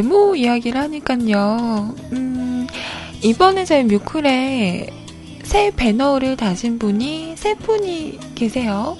외모 0.00 0.34
이야기를 0.34 0.80
하니깐요. 0.80 1.94
음, 2.12 2.66
이번에 3.22 3.66
저희 3.66 3.84
뮤클에 3.84 4.88
새 5.42 5.70
배너를 5.76 6.38
다신 6.38 6.78
분이 6.78 7.36
세 7.36 7.54
분이 7.54 8.18
계세요. 8.34 8.96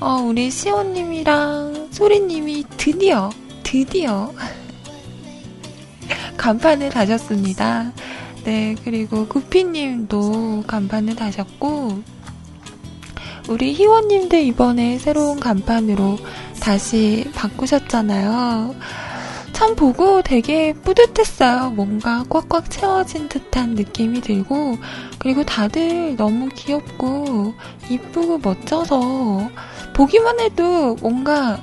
어, 0.00 0.16
우리 0.16 0.50
시원님이랑 0.50 1.88
소리님이 1.92 2.64
드디어, 2.76 3.30
드디어 3.62 4.34
간판을 6.36 6.90
다셨습니다. 6.90 7.90
네, 8.44 8.74
그리고 8.84 9.26
구피님도 9.26 10.64
간판을 10.66 11.16
다셨고, 11.16 12.02
우리 13.48 13.72
희원님도 13.72 14.36
이번에 14.36 14.98
새로운 14.98 15.40
간판으로 15.40 16.18
다시 16.60 17.30
바꾸셨잖아요. 17.34 18.74
참 19.54 19.76
보고 19.76 20.20
되게 20.20 20.72
뿌듯했어요. 20.72 21.70
뭔가 21.70 22.24
꽉꽉 22.28 22.68
채워진 22.70 23.28
듯한 23.28 23.76
느낌이 23.76 24.20
들고, 24.20 24.76
그리고 25.20 25.44
다들 25.44 26.16
너무 26.16 26.48
귀엽고, 26.48 27.54
이쁘고 27.88 28.38
멋져서, 28.38 29.48
보기만 29.94 30.40
해도 30.40 30.96
뭔가 30.96 31.62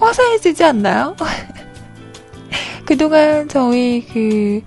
화사해지지 0.00 0.64
않나요? 0.64 1.16
그동안 2.84 3.48
저희 3.48 4.04
그, 4.12 4.60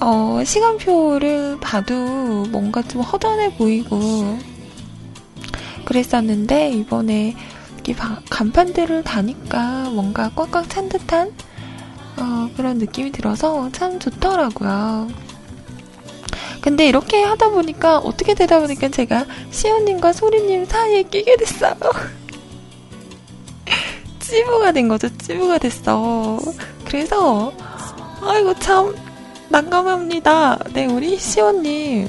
어, 0.00 0.42
시간표를 0.44 1.60
봐도 1.60 1.94
뭔가 2.50 2.82
좀 2.82 3.02
허전해 3.02 3.54
보이고, 3.56 3.96
그랬었는데, 5.84 6.72
이번에 6.72 7.36
이 7.88 7.94
간판들을 8.30 9.04
다니까 9.04 9.90
뭔가 9.90 10.30
꽉꽉 10.34 10.68
찬 10.68 10.88
듯한 10.88 11.32
어, 12.18 12.50
그런 12.56 12.78
느낌이 12.78 13.12
들어서 13.12 13.70
참 13.72 13.98
좋더라고요. 13.98 15.08
근데 16.60 16.86
이렇게 16.86 17.22
하다 17.22 17.50
보니까 17.50 17.98
어떻게 17.98 18.34
되다 18.34 18.60
보니까 18.60 18.90
제가 18.90 19.24
시연님과 19.50 20.12
소리님 20.12 20.66
사이에 20.66 21.02
끼게 21.04 21.36
됐어요. 21.36 21.74
찌부가 24.20 24.72
된 24.72 24.88
거죠. 24.88 25.08
찌부가 25.16 25.58
됐어. 25.58 26.38
그래서 26.84 27.52
아이고 28.22 28.54
참 28.58 28.94
난감합니다. 29.48 30.58
네 30.74 30.86
우리 30.86 31.18
시원님 31.18 32.08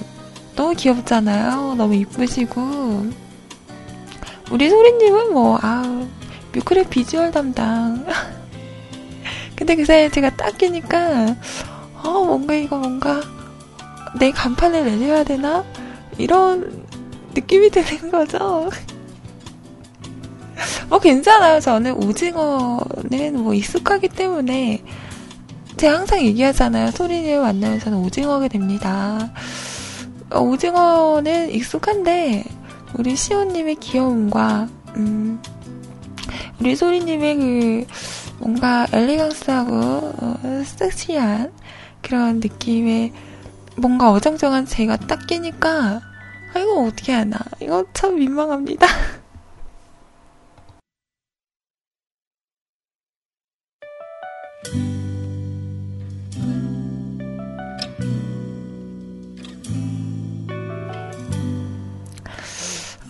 너무 0.56 0.74
귀엽잖아요. 0.76 1.76
너무 1.76 1.96
이쁘시고 1.96 3.31
우리 4.52 4.70
소리님은 4.70 5.34
뭐, 5.34 5.58
아우, 5.62 6.08
뮤클의 6.54 6.90
비주얼 6.90 7.32
담당. 7.32 8.06
근데 9.56 9.76
그 9.76 9.86
사이에 9.86 10.10
제가 10.10 10.36
딱 10.36 10.58
끼니까, 10.58 11.38
어, 12.04 12.10
뭔가 12.26 12.54
이거 12.54 12.78
뭔가, 12.78 13.22
내 14.20 14.30
간판을 14.32 14.84
내려야 14.84 15.24
되나? 15.24 15.64
이런 16.18 16.86
느낌이 17.34 17.70
드는 17.70 18.12
거죠. 18.12 18.70
뭐 20.90 21.00
괜찮아요. 21.00 21.62
저는 21.62 21.94
오징어는 21.94 23.42
뭐 23.42 23.54
익숙하기 23.54 24.10
때문에, 24.10 24.84
제가 25.78 26.00
항상 26.00 26.22
얘기하잖아요. 26.24 26.92
소리를 26.92 27.40
만나면서는 27.40 28.00
오징어가 28.00 28.50
됩니다. 28.50 29.32
어, 30.30 30.42
오징어는 30.42 31.52
익숙한데, 31.52 32.44
우리 32.98 33.16
시온님의 33.16 33.76
귀여움과, 33.76 34.68
음, 34.98 35.42
우리 36.60 36.76
소리님의 36.76 37.36
그, 37.38 37.86
뭔가 38.40 38.86
엘리강스하고, 38.92 39.76
어, 39.76 40.64
섹시한 40.66 41.52
그런 42.02 42.40
느낌의, 42.40 43.14
뭔가 43.78 44.12
어정쩡한 44.12 44.66
제가 44.66 44.98
딱 44.98 45.26
끼니까, 45.28 46.02
아, 46.54 46.60
이거 46.60 46.84
어떻게 46.84 47.14
하나. 47.14 47.38
이거 47.62 47.86
참 47.94 48.16
민망합니다. 48.16 48.86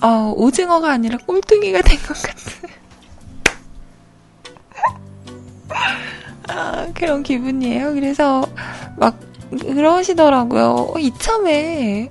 어, 0.01 0.33
오징어가 0.35 0.91
아니라 0.91 1.17
꼴뚜기가 1.25 1.81
된 1.81 1.97
것 1.99 2.21
같은. 2.21 2.69
아, 6.49 6.87
그런 6.93 7.23
기분이에요. 7.23 7.93
그래서 7.93 8.43
막 8.97 9.19
그러시더라고요. 9.59 10.91
어, 10.93 10.99
이참에 10.99 12.09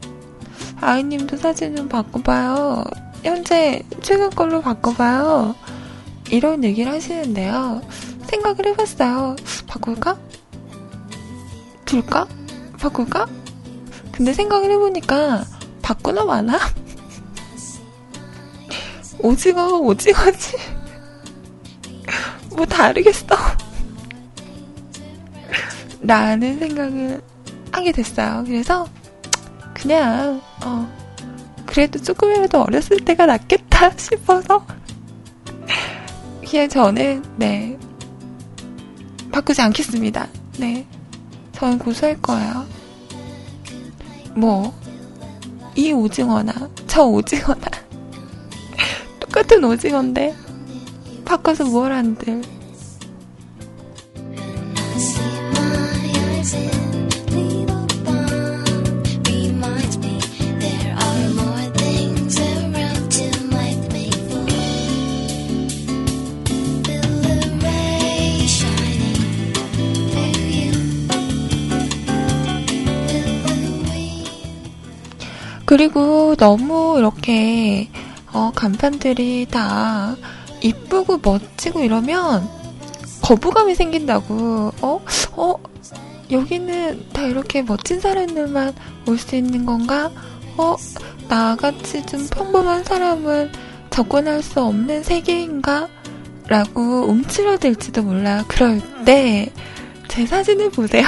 아이님도 0.81 1.37
사진 1.37 1.77
좀 1.77 1.89
바꿔봐요. 1.89 2.85
현재 3.23 3.83
최근 4.01 4.31
걸로 4.31 4.63
바꿔봐요. 4.63 5.55
이런 6.31 6.65
얘기를 6.65 6.91
하시는데요. 6.93 7.83
생각을 8.29 8.67
해봤어요. 8.67 9.37
바꿀까? 9.67 10.17
둘까? 11.85 12.27
바꿀까? 12.79 13.27
근데 14.13 14.33
생각을 14.33 14.71
해보니까 14.71 15.45
바꾸나 15.83 16.25
마나? 16.25 16.59
오징어가 19.23 19.77
오징어지. 19.77 20.57
뭐 22.57 22.67
다르겠어. 22.67 23.27
라는 26.03 26.59
생각을 26.59 27.23
하게 27.73 27.93
됐어요. 27.93 28.43
그래서 28.47 28.87
그냥 29.75 30.41
어 30.65 30.89
그래도 31.67 32.01
조금이라도 32.01 32.63
어렸을 32.63 32.99
때가 32.99 33.27
낫겠다 33.27 33.91
싶어서 33.97 34.67
그냥 36.49 36.69
저는 36.69 37.25
네 37.37 37.79
바꾸지 39.31 39.61
않겠습니다. 39.63 40.27
네 40.59 40.87
저는 41.53 41.79
고수할 41.79 42.21
거예요. 42.21 42.67
뭐 44.35 44.81
이 45.81 45.93
오징어나 45.93 46.53
저 46.87 47.05
오징어나 47.05 47.61
똑같은 49.51 49.65
오징어인데? 49.65 50.33
바꿔서 51.25 51.65
뭘 51.65 51.93
한들? 51.93 52.41
그리고 75.67 76.35
너무 76.37 76.97
이렇게 76.99 77.89
어, 78.33 78.53
간판들이 78.55 79.47
다 79.51 80.17
이쁘고 80.63 81.21
멋지고 81.23 81.81
이러면 81.83 82.49
거부감이 83.23 83.75
생긴다고. 83.75 84.73
어? 84.83 85.01
어? 85.33 85.55
여기는 86.31 87.09
다 87.13 87.23
이렇게 87.23 87.63
멋진 87.63 88.01
사람들만 88.01 88.75
올 89.07 89.19
수 89.19 89.35
있는 89.37 89.67
건가? 89.67 90.11
어? 90.57 90.77
나같이 91.29 92.05
좀 92.07 92.27
평범한 92.29 92.85
사람은 92.85 93.51
접근할 93.91 94.43
수 94.43 94.61
없는 94.63 95.03
세계인가? 95.03 95.89
라고 96.47 97.05
움츠러들지도 97.09 98.03
몰라. 98.03 98.45
그럴 98.49 98.81
때, 99.05 99.53
제 100.09 100.27
사진을 100.27 100.71
보세요. 100.71 101.07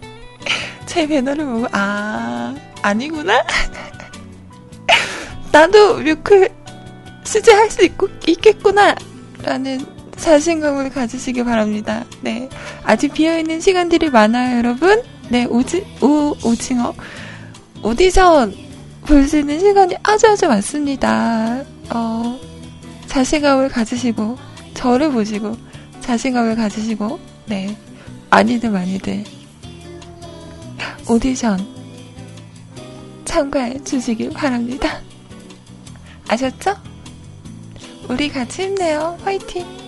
제 0.86 1.06
배너를 1.06 1.44
보고, 1.44 1.66
아, 1.72 2.54
아니구나? 2.82 3.42
나도 5.54 5.98
뮤클 5.98 6.48
수제할 7.22 7.70
수 7.70 7.84
있고, 7.84 8.08
있겠구나! 8.26 8.96
라는 9.44 9.86
자신감을 10.16 10.90
가지시기 10.90 11.44
바랍니다. 11.44 12.04
네. 12.22 12.48
아직 12.82 13.12
비어있는 13.12 13.60
시간들이 13.60 14.10
많아요, 14.10 14.58
여러분. 14.58 15.00
네, 15.28 15.44
오지, 15.44 15.86
오, 16.02 16.34
오징어. 16.44 16.92
오디션 17.84 18.52
볼 19.06 19.28
수 19.28 19.38
있는 19.38 19.60
시간이 19.60 19.94
아주 20.02 20.26
아주 20.26 20.48
많습니다. 20.48 21.62
어, 21.90 22.36
자신감을 23.06 23.68
가지시고, 23.68 24.36
저를 24.74 25.12
보시고, 25.12 25.56
자신감을 26.00 26.56
가지시고, 26.56 27.20
네. 27.46 27.76
많이들 28.28 28.70
많이들. 28.70 29.22
오디션 31.08 31.64
참가해 33.24 33.84
주시길 33.84 34.30
바랍니다. 34.30 35.00
아셨죠? 36.28 36.74
우리 38.08 38.28
같이 38.28 38.62
힘내요. 38.64 39.18
화이팅! 39.24 39.84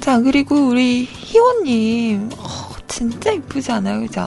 자, 0.00 0.20
그리고 0.20 0.68
우리 0.68 1.04
희원님, 1.04 2.28
어, 2.36 2.63
진짜 2.94 3.32
이쁘지 3.32 3.72
않아요? 3.72 3.98
그죠? 4.02 4.24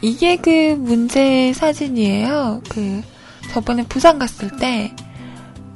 이게 0.00 0.36
그 0.36 0.74
문제 0.78 1.52
사진이에요. 1.52 2.62
그, 2.70 3.02
저번에 3.52 3.84
부산 3.86 4.18
갔을 4.18 4.50
때, 4.56 4.96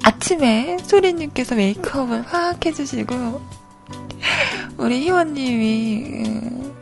아침에 0.02 0.78
소리님께서 0.82 1.54
메이크업을 1.54 2.22
확 2.22 2.64
해주시고, 2.64 3.42
우리 4.78 5.02
희원님이, 5.02 6.04
음, 6.06 6.74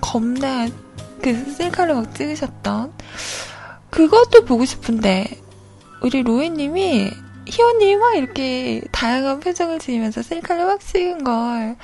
겁나, 0.00 0.66
그 1.22 1.32
셀카를 1.52 1.94
막 1.94 2.12
찍으셨던, 2.12 2.92
그것도 3.90 4.44
보고 4.46 4.64
싶은데, 4.64 5.28
우리 6.02 6.24
로이님이 6.24 7.10
희원님이 7.46 7.96
막 7.96 8.16
이렇게 8.16 8.82
다양한 8.90 9.38
표정을 9.38 9.78
지으면서 9.78 10.22
셀카를 10.22 10.66
막 10.66 10.80
찍은 10.80 11.22
걸 11.22 11.76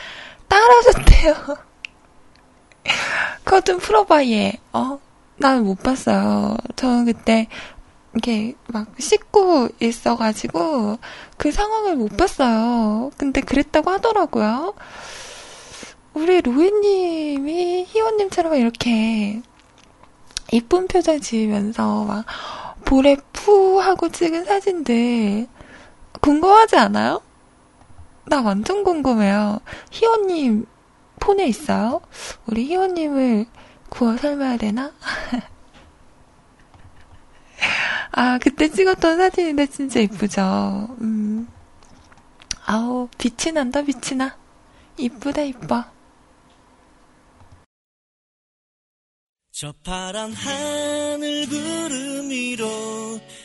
풀어봐, 3.78 4.24
얘. 4.26 4.58
어? 4.72 5.00
나는 5.36 5.64
못 5.64 5.82
봤어요. 5.82 6.56
저는 6.76 7.06
그때 7.06 7.48
이렇게 8.12 8.54
막 8.68 8.88
씻고 8.98 9.68
있어가지고 9.80 10.98
그 11.36 11.50
상황을 11.50 11.96
못 11.96 12.16
봤어요. 12.16 13.10
근데 13.16 13.40
그랬다고 13.40 13.90
하더라고요. 13.90 14.74
우리 16.14 16.40
로이님이 16.42 17.86
희원님처럼 17.88 18.54
이렇게 18.56 19.40
이쁜 20.52 20.86
표정 20.86 21.20
지으면서 21.20 22.04
막 22.04 22.26
볼에 22.84 23.16
푸 23.32 23.80
하고 23.80 24.10
찍은 24.10 24.44
사진들 24.44 25.46
궁금하지 26.20 26.76
않아요? 26.76 27.22
나 28.26 28.40
완전 28.40 28.84
궁금해요. 28.84 29.60
희원님 29.90 30.66
폰에 31.20 31.46
있어요? 31.46 32.00
우리 32.46 32.64
희원님을 32.66 33.46
구워 33.88 34.16
삶아야 34.16 34.56
되나? 34.56 34.92
아, 38.12 38.38
그때 38.38 38.68
찍었던 38.68 39.18
사진인데 39.18 39.66
진짜 39.66 40.00
이쁘죠? 40.00 40.96
음. 41.00 41.48
아우, 42.66 43.08
빛이 43.18 43.52
난다, 43.52 43.82
빛이 43.82 44.16
나. 44.16 44.36
이쁘다, 44.96 45.42
이뻐. 45.42 45.84
저 49.50 49.72
파란 49.84 50.32
하늘 50.32 51.46
구름 51.48 52.30
위로 52.30 52.91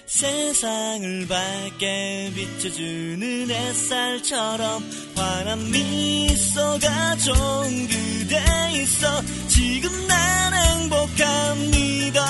세상을 0.07 1.27
밝게 1.27 2.31
비춰주는 2.33 3.49
햇살처럼 3.49 4.89
환한 5.15 5.69
미소가 5.69 7.17
좋은 7.17 7.87
그대 7.87 8.41
있어 8.81 9.21
지금 9.49 10.07
난 10.07 10.53
행복합니다 10.53 12.23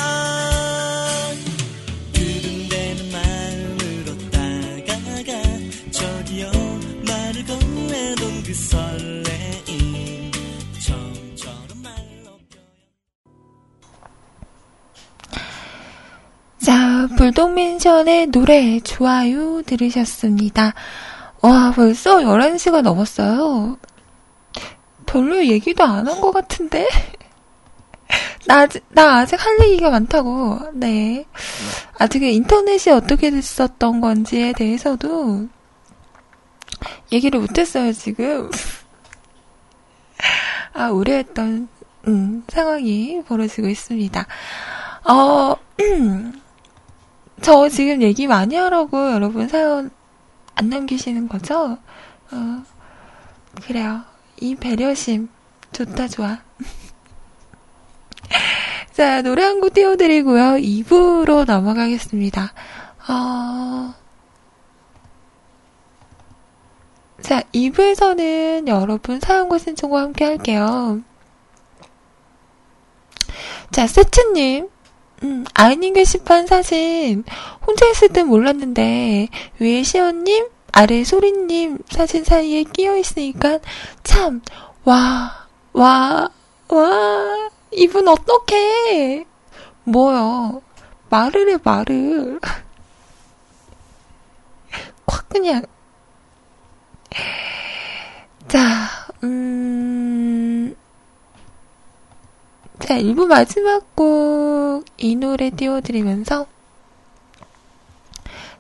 자, 16.68 17.08
불독맨션의 17.16 18.28
노래 18.28 18.82
좋아요 18.82 19.62
들으셨습니다. 19.62 20.74
와, 21.42 21.72
벌써 21.74 22.18
11시가 22.20 22.82
넘었어요. 22.82 23.78
별로 25.06 25.46
얘기도 25.46 25.86
안 25.86 26.06
한 26.10 26.20
것 26.20 26.34
같은데? 26.34 26.86
나 28.48 28.64
아직, 28.64 28.84
나 28.90 29.20
아직 29.20 29.42
할 29.42 29.58
얘기가 29.62 29.90
많다고. 29.92 30.60
네. 30.74 31.24
아직 31.98 32.24
인터넷이 32.24 32.94
어떻게 32.94 33.32
됐었던 33.32 34.02
건지에 34.02 34.52
대해서도 34.52 35.48
얘기를 37.14 37.40
못했어요, 37.40 37.94
지금. 37.94 38.52
아, 40.74 40.90
우려했던, 40.90 41.70
음, 42.08 42.44
상황이 42.50 43.22
벌어지고 43.26 43.70
있습니다. 43.70 44.28
어, 45.06 45.56
저 47.42 47.70
지금 47.70 48.02
얘기 48.02 48.28
많이 48.28 48.56
하라고 48.56 49.12
여러분 49.12 49.48
사연 49.48 49.92
안 50.56 50.70
남기시는 50.70 51.28
거죠? 51.28 51.78
어, 52.32 52.64
그래요. 53.64 54.02
이 54.40 54.56
배려심 54.56 55.30
좋다 55.72 56.08
좋아. 56.08 56.40
자, 58.94 59.22
노래 59.22 59.44
한 59.44 59.62
곡 59.62 59.74
띄워드리고요. 59.74 60.56
2부로 60.58 61.46
넘어가겠습니다. 61.46 62.52
어... 63.10 63.94
자, 67.22 67.42
2부에서는 67.54 68.68
여러분 68.68 69.20
사연과 69.20 69.58
신청과 69.60 70.02
함께 70.02 70.26
할게요. 70.26 71.02
자, 73.72 73.86
세츠님. 73.86 74.70
음, 75.24 75.46
아이님 75.54 75.94
게시판 75.94 76.48
사진 76.48 77.24
혼자 77.66 77.88
있을 77.90 78.10
땐 78.10 78.28
몰랐는데 78.28 79.30
위에 79.60 79.84
시연님 79.84 80.48
아래 80.72 81.04
소리님 81.04 81.80
사진 81.90 82.24
사이에 82.24 82.64
끼어 82.64 82.98
있으니까 82.98 83.60
참 84.04 84.42
와 84.86 85.48
와 85.74 86.30
와 86.70 87.50
이분 87.72 88.08
어떡해? 88.08 89.26
뭐요? 89.84 90.62
말을 91.10 91.50
해 91.52 91.58
말을. 91.64 92.40
콱 95.06 95.30
그냥. 95.30 95.64
자 98.48 98.60
음. 99.24 100.76
자, 102.88 102.98
1부 102.98 103.28
마지막 103.28 103.96
곡 103.96 104.48
이 104.98 105.16
노래 105.16 105.50
띄워드리면서 105.50 106.48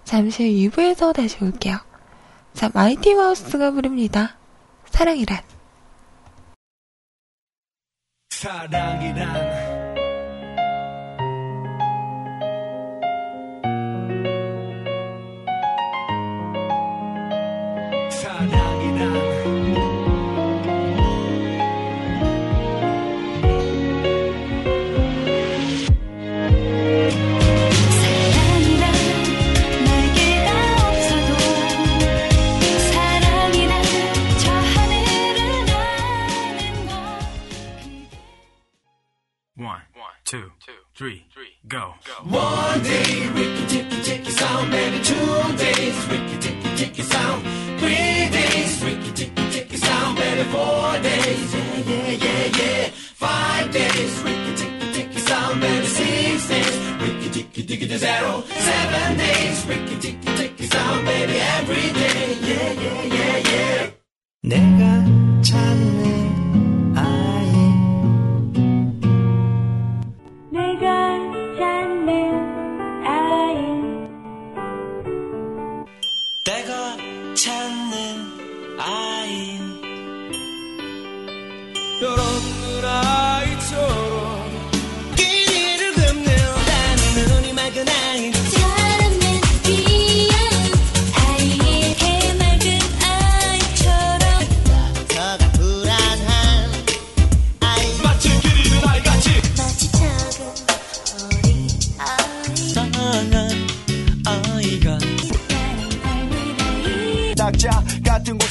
잠시 0.03 0.43
후 0.43 0.69
2부에서 0.69 1.13
다시 1.13 1.43
올게요. 1.43 1.77
자, 2.53 2.69
마이티 2.73 3.15
마우스가 3.15 3.71
부릅니다. 3.71 4.37
사랑이란. 4.89 5.39
사랑이란 8.29 9.56
three, 40.97 41.25
three, 41.31 41.53
go. 41.67 41.93
go. 42.05 42.13
One 42.27 42.81
day, 42.81 43.29
Ricky 43.29 43.65
Ticky 43.67 44.01
Ticky 44.01 44.31
Sound, 44.31 44.71
baby. 44.71 44.97
two 45.03 45.13
days, 45.55 45.97
Ricky 46.07 46.37
Ticky 46.39 46.75
Ticky 46.75 47.03
Sound, 47.03 47.43
three 47.77 48.29
days, 48.37 48.83
Ricky 48.83 49.11
Ticky 49.11 49.49
Ticky 49.51 49.77
Sound, 49.77 50.17
baby. 50.17 50.43
four 50.49 50.93
days, 51.03 51.53
yeah, 51.53 51.77
yeah, 51.91 52.09
yeah, 52.25 52.57
yeah, 52.57 52.89
five 53.13 53.71
days, 53.71 54.23
Ricky 54.23 54.55
Ticky 54.55 54.91
Ticky 54.93 55.19
Sound, 55.19 55.61
baby. 55.61 55.85
six 55.85 56.47
days, 56.49 56.75
Ricky 57.03 57.29
Ticky 57.29 57.63
Ticky 57.63 57.87
to 57.87 57.97
zero, 57.99 58.43
seven 58.47 59.17
days, 59.17 59.65
Ricky 59.67 59.95
Ticky 59.99 60.35
Ticky 60.35 60.65
Sound, 60.65 61.05
baby, 61.05 61.37
every 61.59 61.93
day, 61.93 62.37
yeah, 62.41 62.71
yeah, 62.73 63.03
yeah, 63.17 63.37
yeah. 63.51 63.91
내가 64.41 65.03
찾는 65.43 66.16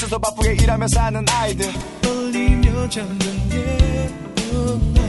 맞춰서 0.07 0.18
바쁘게 0.18 0.54
일하며 0.62 0.86
사는 0.88 1.24
아이들. 1.28 1.72
떨리며 2.00 2.88
잠든 2.88 3.26
예쁜 3.50 4.94
날 4.94 5.04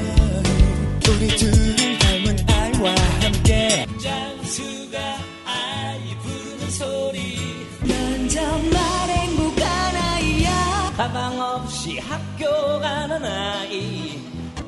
우리 1.09 1.27
둘을 1.37 1.99
닮은 1.99 2.37
아이와 2.49 2.95
함께. 3.21 3.85
장수가 4.01 4.97
아이 5.45 6.17
부르는 6.17 6.71
소리. 6.71 7.37
난 7.81 8.29
정말 8.29 9.09
행복한 9.09 9.95
아이야. 9.95 10.93
가방 10.97 11.39
없이 11.39 11.99
학교 11.99 12.79
가는 12.79 13.23
아이. 13.23 14.19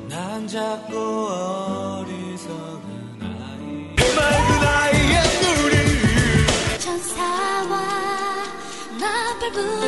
난 0.08 0.46
자꾸 0.46 1.28
어리석은 2.06 3.18
아이. 3.20 3.96
그말그 3.96 4.66
아이의 4.66 5.22
눈이 5.42 6.78
천사와 6.78 7.99
지금 9.40 9.80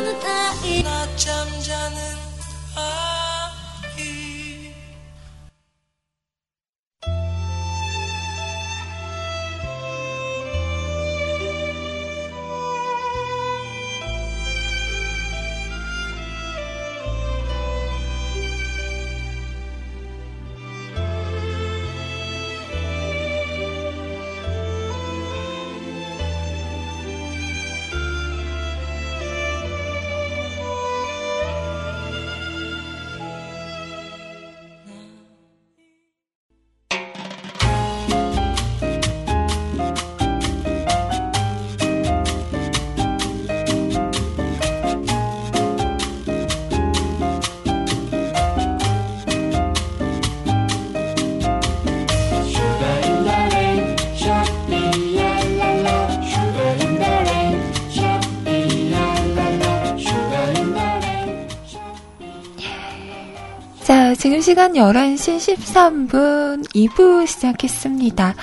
시간 64.43 64.73
11시 64.73 65.55
13분 65.55 66.67
2부 66.75 67.25
시작했습니다. 67.25 68.35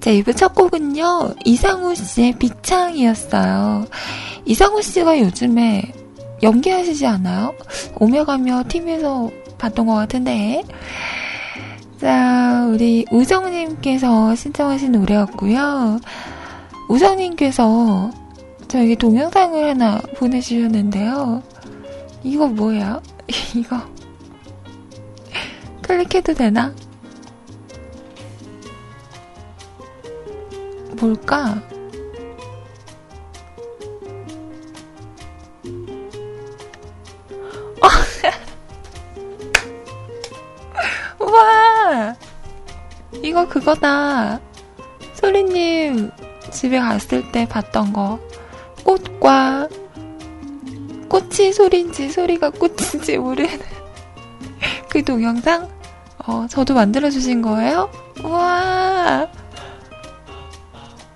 자, 0.00 0.10
2부 0.10 0.34
첫 0.34 0.54
곡은요, 0.54 1.34
이상우 1.44 1.94
씨의 1.94 2.38
비창이었어요. 2.38 3.84
이상우 4.46 4.80
씨가 4.80 5.20
요즘에 5.20 5.92
연기하시지 6.42 7.06
않아요? 7.06 7.52
오며 8.00 8.24
가며 8.24 8.64
팀에서 8.66 9.30
봤던 9.58 9.84
것 9.84 9.92
같은데. 9.92 10.62
자, 12.00 12.66
우리 12.72 13.04
우정님께서 13.12 14.34
신청하신 14.34 14.92
노래였고요. 14.92 16.00
우정님께서 16.88 18.10
저에게 18.68 18.94
동영상을 18.94 19.68
하나 19.68 20.00
보내주셨는데요. 20.16 21.42
이거 22.22 22.46
뭐야? 22.46 23.02
이거. 23.54 23.91
클릭해도 25.92 26.32
되나? 26.32 26.74
뭘까? 30.98 31.62
어. 37.82 37.88
우와! 41.22 42.16
이거 43.22 43.46
그거다. 43.46 44.40
소리님 45.12 46.10
집에 46.50 46.78
갔을 46.78 47.30
때 47.32 47.46
봤던 47.46 47.92
거. 47.92 48.18
꽃과 48.82 49.68
꽃이 51.10 51.52
소리인지 51.52 52.08
소리가 52.08 52.48
꽃인지 52.48 53.18
모르는 53.18 53.60
그 54.88 55.04
동영상? 55.04 55.81
어, 56.26 56.46
저도 56.48 56.74
만들어주신 56.74 57.42
거예요? 57.42 57.90
우와! 58.22 59.28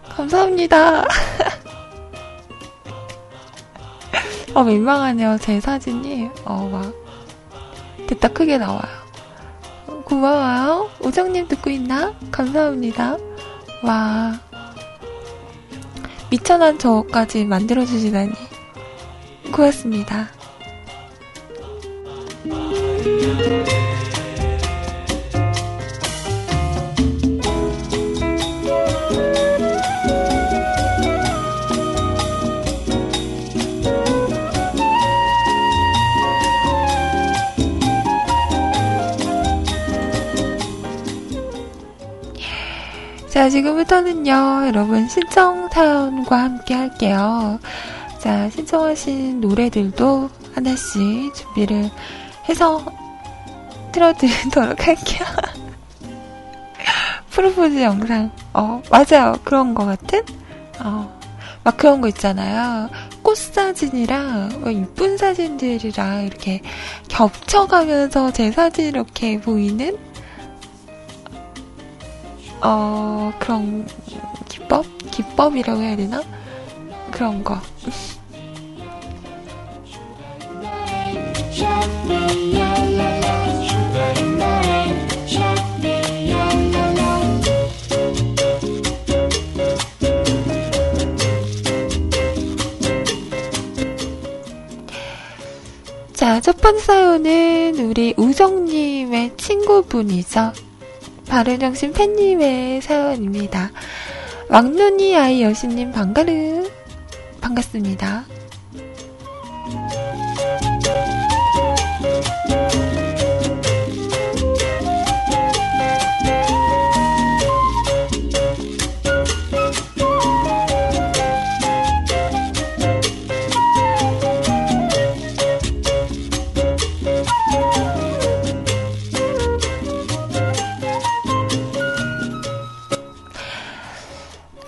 감사합니다. 0.08 1.04
어, 4.54 4.64
민망하네요. 4.64 5.38
제 5.38 5.60
사진이, 5.60 6.30
어, 6.44 6.68
막, 6.72 6.94
됐다 8.06 8.28
크게 8.28 8.58
나와요. 8.58 9.06
고마워요. 10.04 10.88
우정님 11.00 11.48
듣고 11.48 11.68
있나? 11.70 12.14
감사합니다. 12.30 13.16
와. 13.82 14.40
미천한 16.30 16.78
저까지 16.78 17.44
만들어주시다니. 17.44 18.32
고맙습니다. 19.52 20.28
자, 43.46 43.50
지금부터는요, 43.50 44.66
여러분 44.66 45.08
신청 45.08 45.68
사연과 45.68 46.36
함께 46.36 46.74
할게요. 46.74 47.60
자, 48.18 48.50
신청하신 48.50 49.40
노래들도 49.40 50.28
하나씩 50.52 51.32
준비를 51.32 51.88
해서 52.48 52.84
틀어드리도록 53.92 54.84
할게요. 54.84 55.28
프로포즈 57.30 57.80
영상. 57.84 58.32
어, 58.52 58.82
맞아요. 58.90 59.36
그런 59.44 59.74
거 59.74 59.84
같은? 59.84 60.22
어, 60.80 61.16
막 61.62 61.76
그런 61.76 62.00
거 62.00 62.08
있잖아요. 62.08 62.90
꽃 63.22 63.36
사진이랑 63.36 64.60
뭐 64.60 64.72
이쁜 64.72 65.16
사진들이랑 65.16 66.24
이렇게 66.24 66.62
겹쳐가면서 67.06 68.32
제 68.32 68.50
사진 68.50 68.86
이렇게 68.86 69.40
보이는 69.40 69.96
어 72.62 73.32
그런 73.38 73.86
기법 74.48 74.84
기법이라고 75.10 75.80
해야 75.80 75.96
되나 75.96 76.22
그런 77.10 77.42
거. 77.42 77.60
자, 96.12 96.40
첫 96.40 96.60
번째 96.60 96.80
사연은 96.80 97.78
우리 97.78 98.12
우정님의 98.16 99.36
친구분이죠. 99.36 100.65
바른정신 101.28 101.92
팬님의 101.92 102.80
사연입니다. 102.82 103.70
왕눈이 104.48 105.16
아이 105.16 105.42
여신님 105.42 105.92
반가르. 105.92 106.70
반갑습니다. 107.40 108.35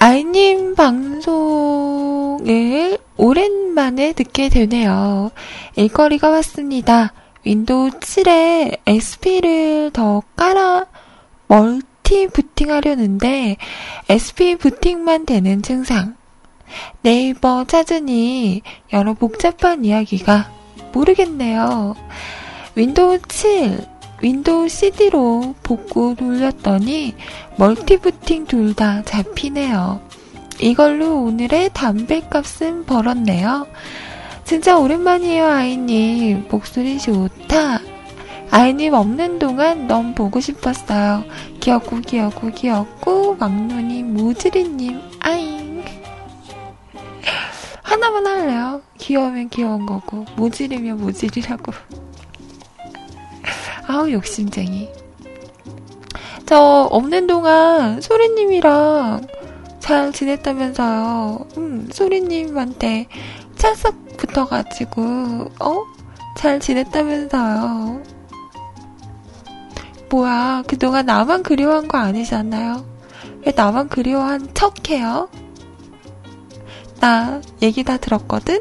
아이님 0.01 0.77
방송을 0.77 1.89
오랜만에 3.17 4.13
듣게 4.13 4.49
되네요. 4.49 5.33
일거리가 5.75 6.31
왔습니다. 6.31 7.13
윈도우 7.45 7.91
7에 7.91 8.79
XP를 8.87 9.91
더 9.93 10.23
깔아 10.37 10.87
멀티 11.49 12.29
부팅하려는데 12.29 13.57
XP 14.07 14.55
부팅만 14.55 15.27
되는 15.27 15.63
증상. 15.63 16.15
네이버 17.03 17.65
찾으니 17.65 18.63
여러 18.93 19.15
복잡한 19.15 19.85
이야기가 19.85 20.49
모르겠네요. 20.93 21.97
윈도우 22.77 23.19
7, 23.27 23.85
윈도우 24.21 24.69
CD로 24.69 25.55
복구 25.63 26.15
돌렸더니 26.17 27.15
멀티부팅 27.57 28.47
둘 28.47 28.75
다 28.75 29.03
잡히네요. 29.03 30.01
이걸로 30.61 31.23
오늘의 31.23 31.71
담배값은 31.73 32.85
벌었네요. 32.85 33.67
진짜 34.45 34.77
오랜만이에요, 34.79 35.47
아이님. 35.47 36.47
목소리 36.51 36.99
좋다. 36.99 37.81
아이님 38.51 38.95
없는 38.95 39.39
동안 39.39 39.87
너무 39.87 40.15
보고 40.15 40.41
싶었어요. 40.41 41.23
귀엽고 41.61 42.01
귀엽고 42.01 42.51
귀엽고 42.53 43.37
막눈이 43.37 44.03
모지리님 44.05 45.01
아잉. 45.21 45.85
하나만 47.83 48.27
할래요. 48.27 48.81
귀여우면 48.99 49.51
귀여운 49.51 49.87
거고 49.87 50.25
모지리면 50.37 50.99
모지리라고. 50.99 51.73
아우 53.89 54.11
욕심쟁이. 54.13 54.91
저 56.45 56.87
없는 56.91 57.27
동안 57.27 58.03
소리님이랑 58.03 59.27
잘 59.81 60.13
지냈다면서요. 60.13 61.47
음, 61.57 61.89
소리님한테 61.91 63.09
찰싹 63.57 63.95
붙어가지고 64.19 65.03
어? 65.61 65.85
잘 66.37 66.61
지냈다면서요. 66.61 68.03
뭐야, 70.11 70.65
그동안 70.67 71.07
나만 71.07 71.43
그리워한 71.43 71.89
거 71.89 71.97
아니잖아요. 71.97 72.85
왜 73.47 73.53
나만 73.57 73.89
그리워한 73.89 74.51
척 74.53 74.91
해요? 74.91 75.31
나 77.01 77.41
얘기 77.63 77.85
다 77.85 77.97
들었거든? 77.97 78.61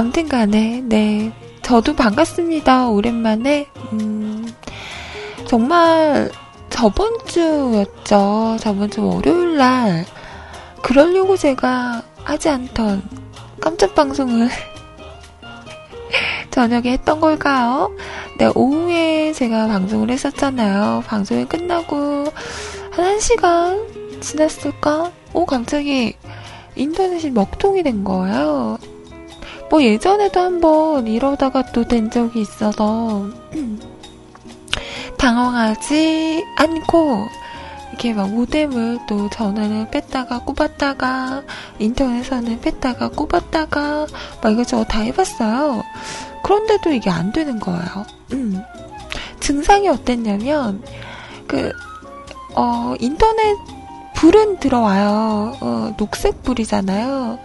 암튼 0.00 0.28
간에, 0.28 0.80
네. 0.86 1.30
저도 1.60 1.94
반갑습니다. 1.94 2.88
오랜만에. 2.88 3.66
음, 3.92 4.50
정말 5.46 6.30
저번 6.70 7.18
주였죠. 7.26 8.56
저번 8.60 8.90
주 8.90 9.04
월요일 9.04 9.58
날. 9.58 10.06
그러려고 10.80 11.36
제가 11.36 12.02
하지 12.24 12.48
않던 12.48 13.02
깜짝 13.60 13.94
방송을 13.94 14.48
저녁에 16.50 16.92
했던 16.92 17.20
걸까요? 17.20 17.94
네, 18.38 18.50
오후에 18.54 19.34
제가 19.34 19.66
방송을 19.66 20.08
했었잖아요. 20.08 21.04
방송이 21.06 21.44
끝나고 21.44 22.24
한 22.90 23.18
1시간 23.18 24.22
지났을까? 24.22 25.12
오, 25.34 25.44
갑자기 25.44 26.16
인터넷이 26.74 27.30
먹통이 27.30 27.82
된 27.82 28.02
거예요. 28.02 28.78
뭐 29.70 29.82
예전에도 29.82 30.40
한번 30.40 31.06
이러다가 31.06 31.62
또 31.72 31.84
된 31.84 32.10
적이 32.10 32.40
있어서 32.42 33.26
당황하지 35.18 36.44
않고 36.56 37.26
이렇게 37.90 38.14
막 38.14 38.30
모뎀을 38.30 38.98
또 39.08 39.28
전화를 39.30 39.88
뺐다가 39.90 40.40
꼽았다가 40.40 41.42
인터넷에서는 41.78 42.60
뺐다가 42.60 43.08
꼽았다가 43.10 44.06
막 44.42 44.52
이것저것 44.52 44.84
다 44.84 45.00
해봤어요. 45.00 45.82
그런데도 46.42 46.90
이게 46.92 47.10
안 47.10 47.32
되는 47.32 47.58
거예요. 47.60 48.06
음. 48.32 48.62
증상이 49.40 49.88
어땠냐면 49.88 50.82
그 51.46 51.72
어, 52.54 52.94
인터넷 53.00 53.56
불은 54.14 54.58
들어와요. 54.58 55.56
어, 55.60 55.94
녹색 55.96 56.42
불이잖아요. 56.42 57.38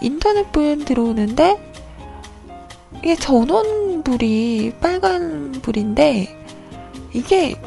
인터넷 0.00 0.50
불은 0.52 0.84
들어오는데 0.84 1.56
이게 2.98 3.16
전원불이 3.16 4.74
빨간 4.80 5.52
불인데 5.52 6.36
이게 7.12 7.60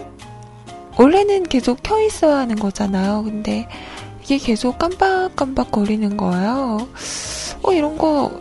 원래는 0.97 1.43
계속 1.43 1.79
켜 1.81 1.99
있어야 2.01 2.37
하는 2.37 2.55
거잖아요. 2.55 3.23
근데 3.23 3.67
이게 4.21 4.37
계속 4.37 4.77
깜빡깜빡 4.77 5.71
거리는 5.71 6.15
거예요. 6.15 6.87
어 7.63 7.73
이런 7.73 7.97
거 7.97 8.31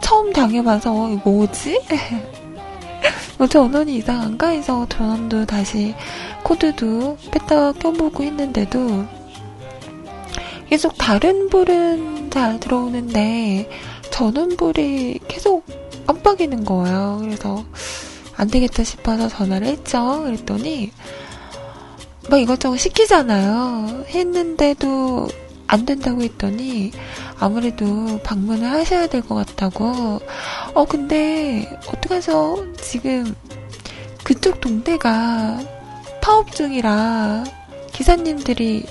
처음 0.00 0.32
당해봐서 0.32 0.92
뭐지? 1.24 1.82
뭐 3.38 3.46
전원이 3.46 3.96
이상한가 3.96 4.48
해서 4.48 4.86
전원도 4.88 5.44
다시 5.44 5.94
코드도 6.42 7.18
뺐다 7.30 7.72
껴보고 7.72 8.22
했는데도 8.22 9.04
계속 10.68 10.96
다른 10.96 11.48
불은 11.50 12.15
잘 12.36 12.60
들어오는데 12.60 13.66
전원불이 14.10 15.20
계속 15.26 15.64
깜빡이는 16.06 16.66
거예요. 16.66 17.16
그래서 17.22 17.64
안 18.36 18.48
되겠다 18.48 18.84
싶어서 18.84 19.26
전화를 19.26 19.66
했죠. 19.68 20.22
그랬더니 20.22 20.92
막 22.28 22.38
이것저것 22.38 22.76
시키잖아요. 22.76 24.04
했는데도 24.08 25.28
안 25.66 25.86
된다고 25.86 26.20
했더니 26.20 26.92
아무래도 27.38 28.20
방문을 28.22 28.70
하셔야 28.70 29.06
될 29.06 29.22
것 29.22 29.34
같다고. 29.36 30.20
어, 30.74 30.84
근데 30.84 31.66
어떡하죠? 31.88 32.66
지금 32.82 33.34
그쪽 34.24 34.60
동네가 34.60 35.58
파업 36.20 36.52
중이라 36.52 37.44
기사님들이 37.92 38.84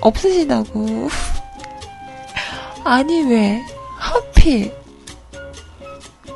없으시다고. 0.00 1.10
아니, 2.86 3.20
왜? 3.24 3.64
하필. 3.96 4.72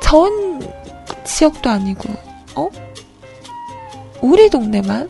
전 0.01 0.61
지역도 1.23 1.69
아니고, 1.69 2.09
어? 2.55 2.69
우리 4.21 4.49
동네만? 4.49 5.09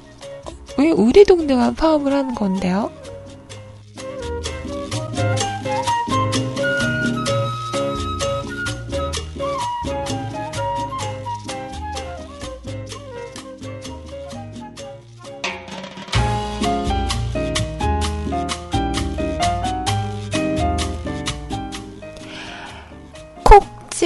왜 0.77 0.91
우리 0.91 1.25
동네만 1.25 1.73
파업을 1.73 2.13
하는 2.13 2.35
건데요? 2.35 2.91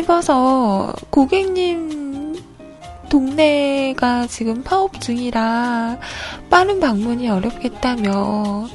찝어서 0.05 0.93
고객님 1.09 2.35
동네가 3.09 4.27
지금 4.27 4.63
파업 4.63 5.01
중이라 5.01 5.97
빠른 6.49 6.79
방문이 6.79 7.27
어렵겠다며 7.29 8.67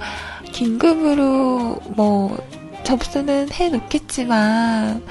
긴급으로 0.53 1.81
뭐 1.95 2.37
접수는 2.83 3.53
해 3.53 3.69
놓겠지만 3.69 5.05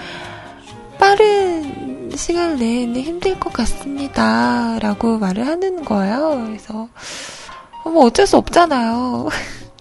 빠른 0.99 2.11
시간 2.15 2.57
내에는 2.57 2.99
힘들 2.99 3.39
것 3.39 3.53
같습니다. 3.53 4.77
라고 4.79 5.17
말을 5.17 5.47
하는 5.47 5.85
거예요. 5.85 6.43
그래서 6.47 6.89
뭐 7.85 8.05
어쩔 8.05 8.27
수 8.27 8.35
없잖아요. 8.35 9.29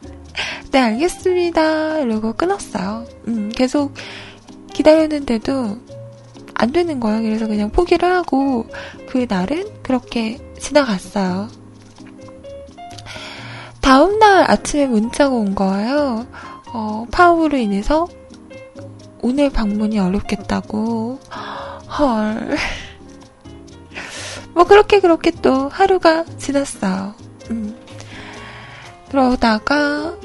네, 0.71 0.79
알겠습니다. 0.79 1.99
이러고 1.99 2.35
끊었어요. 2.35 3.05
음, 3.27 3.51
계속 3.53 3.93
기다렸는데도 4.73 5.89
안 6.59 6.73
되는 6.73 6.99
거예요. 7.01 7.23
그래서 7.23 7.47
그냥 7.47 7.71
포기를 7.71 8.13
하고 8.13 8.67
그 9.09 9.27
날은 9.29 9.83
그렇게 9.83 10.39
지나갔어요. 10.59 11.49
다음날 13.81 14.51
아침에 14.51 14.87
문자가 14.87 15.35
온 15.35 15.55
거예요. 15.55 16.27
어, 16.75 17.07
파업으로 17.11 17.57
인해서 17.57 18.07
오늘 19.23 19.51
방문이 19.51 19.99
어렵겠다고. 19.99 21.21
헐. 21.99 22.57
뭐 24.53 24.65
그렇게 24.65 25.01
그렇게 25.01 25.31
또 25.31 25.69
하루가 25.69 26.25
지났어요. 26.37 27.15
음. 27.51 27.77
그러다가 29.11 30.17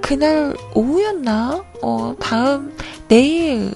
그날 0.00 0.54
오후였나? 0.74 1.62
어, 1.82 2.14
다음 2.18 2.76
내일 3.08 3.74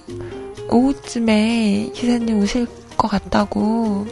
오후쯤에 0.71 1.91
기사님 1.95 2.41
오실 2.41 2.67
것 2.97 3.09
같다고 3.09 4.07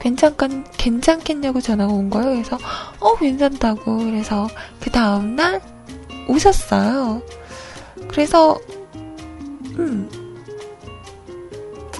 괜찮겠, 0.00 0.50
괜찮겠냐고 0.76 1.60
전화가 1.60 1.92
온 1.92 2.10
거예요. 2.10 2.30
그래서 2.30 2.58
어 2.98 3.14
괜찮다고 3.16 3.98
그래서 3.98 4.48
그 4.80 4.90
다음 4.90 5.36
날 5.36 5.60
오셨어요. 6.28 7.22
그래서 8.08 8.58
음 9.78 10.10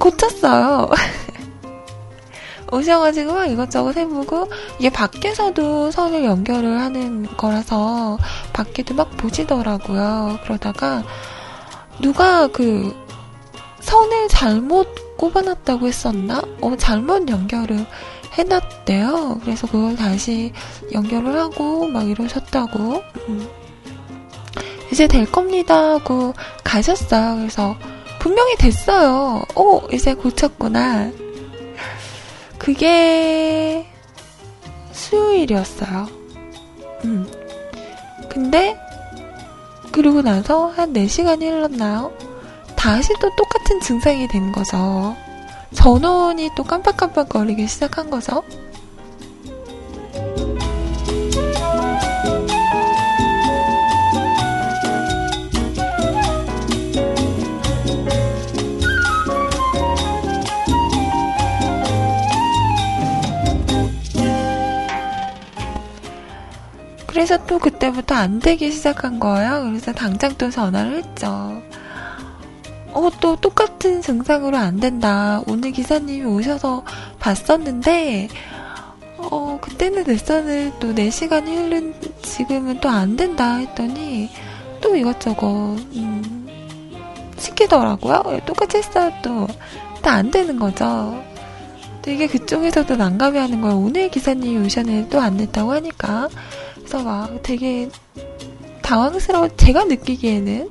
고쳤어요. 0.00 0.90
오셔가지고 2.72 3.34
막 3.34 3.46
이것저것 3.46 3.96
해보고 3.96 4.48
이게 4.78 4.90
밖에서도 4.90 5.90
선을 5.90 6.24
연결을 6.24 6.80
하는 6.80 7.26
거라서 7.36 8.18
밖에도 8.52 8.94
막 8.94 9.10
보시더라고요. 9.16 10.38
그러다가 10.42 11.04
누가 12.00 12.48
그 12.48 13.01
선을 13.82 14.28
잘못 14.28 15.16
꼽아놨다고 15.16 15.86
했었나? 15.86 16.42
어, 16.60 16.76
잘못 16.76 17.28
연결을 17.28 17.86
해놨대요. 18.32 19.40
그래서 19.42 19.66
그걸 19.66 19.94
다시 19.94 20.52
연결을 20.92 21.38
하고 21.38 21.86
막 21.86 22.08
이러셨다고. 22.08 23.02
음. 23.28 23.48
이제 24.90 25.06
될 25.06 25.30
겁니다 25.30 25.92
하고 25.92 26.34
가셨어요. 26.64 27.36
그래서 27.36 27.76
분명히 28.18 28.56
됐어요. 28.56 29.42
어, 29.54 29.80
이제 29.92 30.14
고쳤구나. 30.14 31.10
그게 32.58 33.86
수요일이었어요. 34.92 36.08
음. 37.04 37.26
근데 38.28 38.78
그리고 39.90 40.22
나서 40.22 40.68
한 40.68 40.92
4시간이 40.92 41.42
흘렀나요? 41.50 42.12
다시 42.82 43.14
또 43.20 43.30
똑같은 43.36 43.78
증상이 43.78 44.26
된 44.26 44.50
거죠. 44.50 45.16
전원이 45.72 46.50
또 46.56 46.64
깜빡깜빡거리기 46.64 47.68
시작한 47.68 48.10
거죠. 48.10 48.42
그래서 67.06 67.46
또 67.46 67.60
그때부터 67.60 68.16
안 68.16 68.40
되기 68.40 68.72
시작한 68.72 69.20
거예요. 69.20 69.62
그래서 69.66 69.92
당장 69.92 70.34
또 70.36 70.50
전화를 70.50 70.96
했죠. 70.96 71.62
어, 72.92 73.10
또 73.20 73.36
똑같은 73.36 74.02
증상으로 74.02 74.56
안 74.56 74.78
된다. 74.78 75.42
오늘 75.46 75.72
기사님이 75.72 76.24
오셔서 76.24 76.84
봤었는데, 77.18 78.28
어, 79.18 79.58
그때는 79.60 80.04
넷선을 80.04 80.72
또 80.80 80.94
4시간이 80.94 81.56
흐른 81.56 81.94
지금은 82.22 82.80
또 82.80 82.88
안 82.88 83.16
된다 83.16 83.56
했더니, 83.56 84.30
또 84.80 84.94
이것저것, 84.96 85.46
음, 85.96 86.46
시키더라고요. 87.38 88.22
예, 88.28 88.44
똑같이 88.44 88.78
했어요, 88.78 89.10
또. 89.22 89.46
다안 90.02 90.30
되는 90.30 90.58
거죠. 90.58 91.22
되게 92.02 92.26
그쪽에서도 92.26 92.96
난감해 92.96 93.38
하는 93.38 93.60
거예요. 93.60 93.78
오늘 93.78 94.08
기사님이 94.10 94.66
오셨는데 94.66 95.08
또안 95.08 95.36
됐다고 95.36 95.72
하니까. 95.72 96.28
그래서 96.74 97.02
막 97.04 97.40
되게 97.44 97.88
당황스러워, 98.82 99.48
제가 99.56 99.84
느끼기에는 99.84 100.70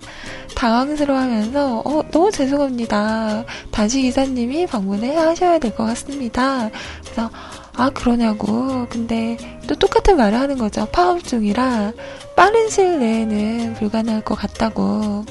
당황스러워하면서 0.55 1.82
어, 1.86 2.03
너무 2.12 2.32
죄송합니다. 2.32 3.43
다시 3.72 4.01
기사님이 4.01 4.68
방문을 4.68 5.18
하셔야 5.18 5.59
될 5.59 5.72
것 5.76 5.86
같습니다. 5.86 6.70
그래서 7.03 7.30
아 7.76 7.89
그러냐고. 7.89 8.86
근데 8.89 9.38
또 9.68 9.76
똑같은 9.76 10.18
말을 10.18 10.39
하는 10.39 10.57
거죠. 10.57 10.86
파업 10.91 11.24
중이라 11.24 11.93
빠른 12.36 12.70
시일 12.70 12.99
내에는 12.99 13.74
불가능할 13.76 14.24
것 14.24 14.36
같다고. 14.36 15.26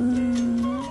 음, 0.00 0.82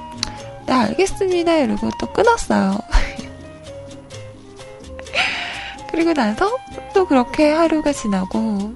네 0.66 0.74
알겠습니다. 0.74 1.57
이러고 1.57 1.89
또 1.99 2.11
끊었어요. 2.11 2.80
그리고 5.91 6.14
나서 6.14 6.49
또 6.95 7.05
그렇게 7.05 7.51
하루가 7.51 7.91
지나고 7.93 8.74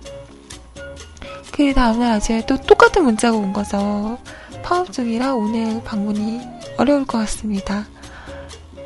그 1.58 1.74
다음날 1.74 2.12
아침에 2.12 2.45
또 2.45 2.55
똑같은 2.55 3.03
문자가 3.03 3.36
온 3.36 3.51
거죠. 3.51 4.20
파업 4.62 4.91
중이라 4.91 5.34
오늘 5.34 5.84
방문이 5.84 6.39
어려울 6.78 7.03
것 7.03 7.18
같습니다. 7.18 7.88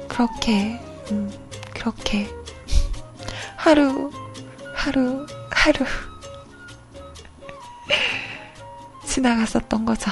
그렇게, 0.07 0.79
음, 1.11 1.29
그렇게. 1.73 2.29
하루, 3.57 4.09
하루, 4.73 5.25
하루. 5.49 5.85
지나갔었던 9.05 9.83
거죠. 9.83 10.09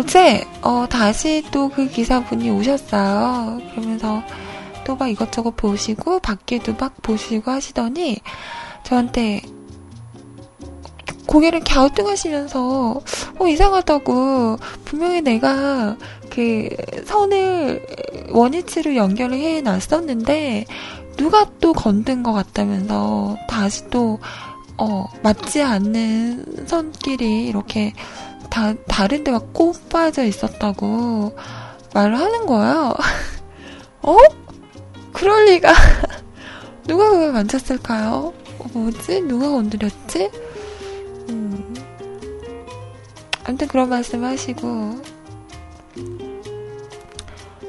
어제, 0.00 0.46
어, 0.62 0.86
다시 0.88 1.44
또 1.50 1.68
그 1.68 1.86
기사분이 1.88 2.48
오셨어요. 2.50 3.60
그러면서 3.70 4.22
또 4.84 4.96
막 4.96 5.08
이것저것 5.08 5.50
보시고, 5.56 6.20
밖에도 6.20 6.74
막 6.78 6.94
보시고 7.02 7.50
하시더니, 7.50 8.18
저한테 8.82 9.42
고개를 11.26 11.60
갸우뚱하시면서, 11.60 13.02
어, 13.38 13.46
이상하다고, 13.46 14.56
분명히 14.86 15.20
내가 15.20 15.96
그 16.30 16.70
선을 17.04 17.86
원위치로 18.30 18.96
연결을 18.96 19.36
해 19.38 19.60
놨었는데, 19.60 20.64
누가 21.18 21.44
또 21.60 21.74
건든 21.74 22.22
것 22.22 22.32
같다면서, 22.32 23.36
다시 23.48 23.86
또, 23.90 24.18
어, 24.78 25.04
맞지 25.22 25.62
않는 25.62 26.64
선끼리 26.66 27.46
이렇게 27.48 27.92
다, 28.50 28.74
다른 28.88 29.24
데가 29.24 29.38
꼭 29.52 29.88
빠져 29.88 30.24
있었다고 30.24 31.34
말을 31.94 32.18
하는 32.18 32.46
거예요. 32.46 32.94
어? 34.02 34.16
그럴 35.12 35.46
리가. 35.46 35.72
누가 36.86 37.10
왜 37.18 37.30
만졌을까요? 37.30 38.32
어, 38.58 38.66
뭐지? 38.72 39.22
누가 39.22 39.48
건드렸지? 39.50 40.30
음. 41.28 41.74
아무튼 43.44 43.68
그런 43.68 43.88
말씀 43.88 44.24
하시고, 44.24 45.00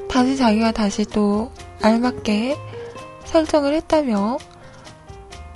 다시 0.08 0.36
자기가 0.36 0.72
다시 0.72 1.04
또 1.04 1.52
알맞게 1.80 2.56
설정을 3.24 3.74
했다며, 3.74 4.38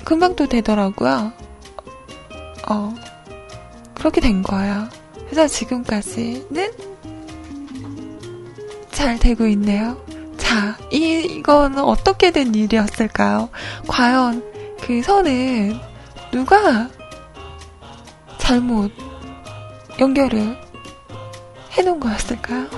금방 0.05 0.37
또 0.37 0.47
되더라고요. 0.47 1.33
어, 2.69 2.95
그렇게 3.95 4.21
된 4.21 4.43
거예요. 4.43 4.89
그래서 5.29 5.47
지금까지는 5.47 6.73
잘 8.91 9.19
되고 9.19 9.47
있네요. 9.49 9.97
자, 10.37 10.77
이, 10.91 11.25
이거는 11.39 11.81
어떻게 11.81 12.31
된 12.31 12.55
일이었을까요? 12.55 13.51
과연 13.87 14.43
그 14.81 15.03
선은 15.03 15.79
누가 16.31 16.89
잘못 18.39 18.93
연결을 19.99 20.57
해놓은 21.73 22.01
거였을까요? 22.01 22.69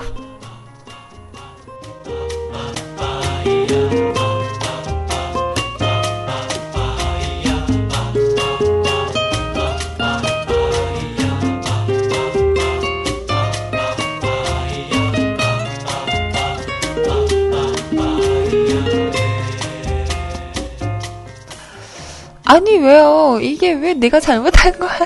아니, 22.49 22.77
왜요? 22.77 23.37
이게 23.39 23.73
왜 23.73 23.93
내가 23.93 24.19
잘못한 24.19 24.73
거야? 24.79 24.89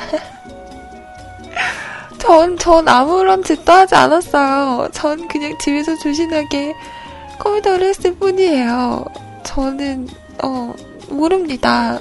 전, 2.17 2.57
전 2.57 2.87
아무런 2.87 3.43
짓도 3.43 3.69
하지 3.69 3.95
않았어요. 3.95 4.87
전 4.93 5.27
그냥 5.27 5.57
집에서 5.59 5.93
조신하게 5.97 6.73
컴퓨터를 7.39 7.89
했을 7.89 8.15
뿐이에요. 8.15 9.03
저는, 9.43 10.07
어, 10.41 10.73
모릅니다. 11.09 11.99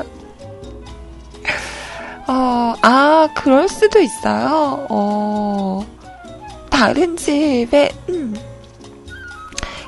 어, 2.28 2.74
아, 2.80 3.28
그럴 3.34 3.68
수도 3.68 3.98
있어요. 3.98 4.86
어, 4.90 5.84
다른 6.70 7.16
집에, 7.16 7.90
음. 8.10 8.36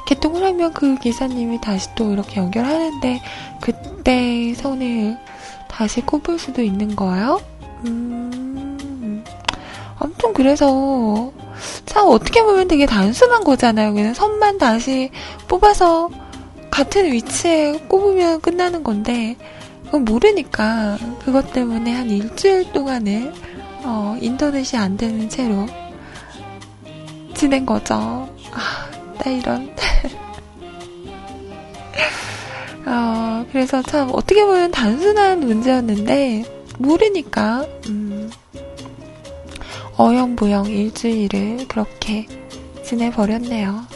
개통을 0.09 0.43
하면 0.43 0.73
그 0.73 0.97
기사님이 0.97 1.61
다시 1.61 1.95
또 1.95 2.13
이렇게 2.13 2.41
연결하는데, 2.41 3.23
그때 3.61 4.53
선을 4.55 5.17
다시 5.75 6.01
꼽을 6.03 6.39
수도 6.39 6.63
있는 6.63 6.95
거예요? 6.95 7.43
음, 7.85 9.25
아무튼 9.99 10.33
그래서 10.33 11.33
참 11.85 12.07
어떻게 12.07 12.45
보면 12.45 12.69
되게 12.69 12.87
단순한 12.87 13.43
거잖아요. 13.43 13.93
그냥 13.93 14.15
선만 14.15 14.59
다시 14.59 15.11
뽑아서 15.49 16.11
같은 16.71 17.11
위치에 17.11 17.73
꼽으면 17.89 18.41
끝나는 18.41 18.85
건데 18.85 19.37
그건 19.87 20.05
모르니까 20.05 20.97
그것 21.25 21.53
때문에 21.53 21.93
한 21.93 22.09
일주일 22.09 22.73
동안은 22.73 23.35
어, 23.83 24.17
인터넷이 24.21 24.81
안 24.81 24.97
되는 24.97 25.29
채로 25.29 25.67
지낸 27.35 27.67
거죠. 27.67 28.29
아, 28.53 28.89
나 29.25 29.31
이런. 29.31 29.75
어, 32.87 33.47
그래서 33.51 33.83
참 33.83 34.11
어떻게 34.13 34.45
보면 34.45 34.71
단순한 34.71 35.41
문제였는데 35.41 36.45
모르니까 36.79 37.67
음, 37.89 38.31
어영부영 39.97 40.67
일주일을 40.67 41.67
그렇게 41.69 42.27
지내버렸네요. 42.85 43.87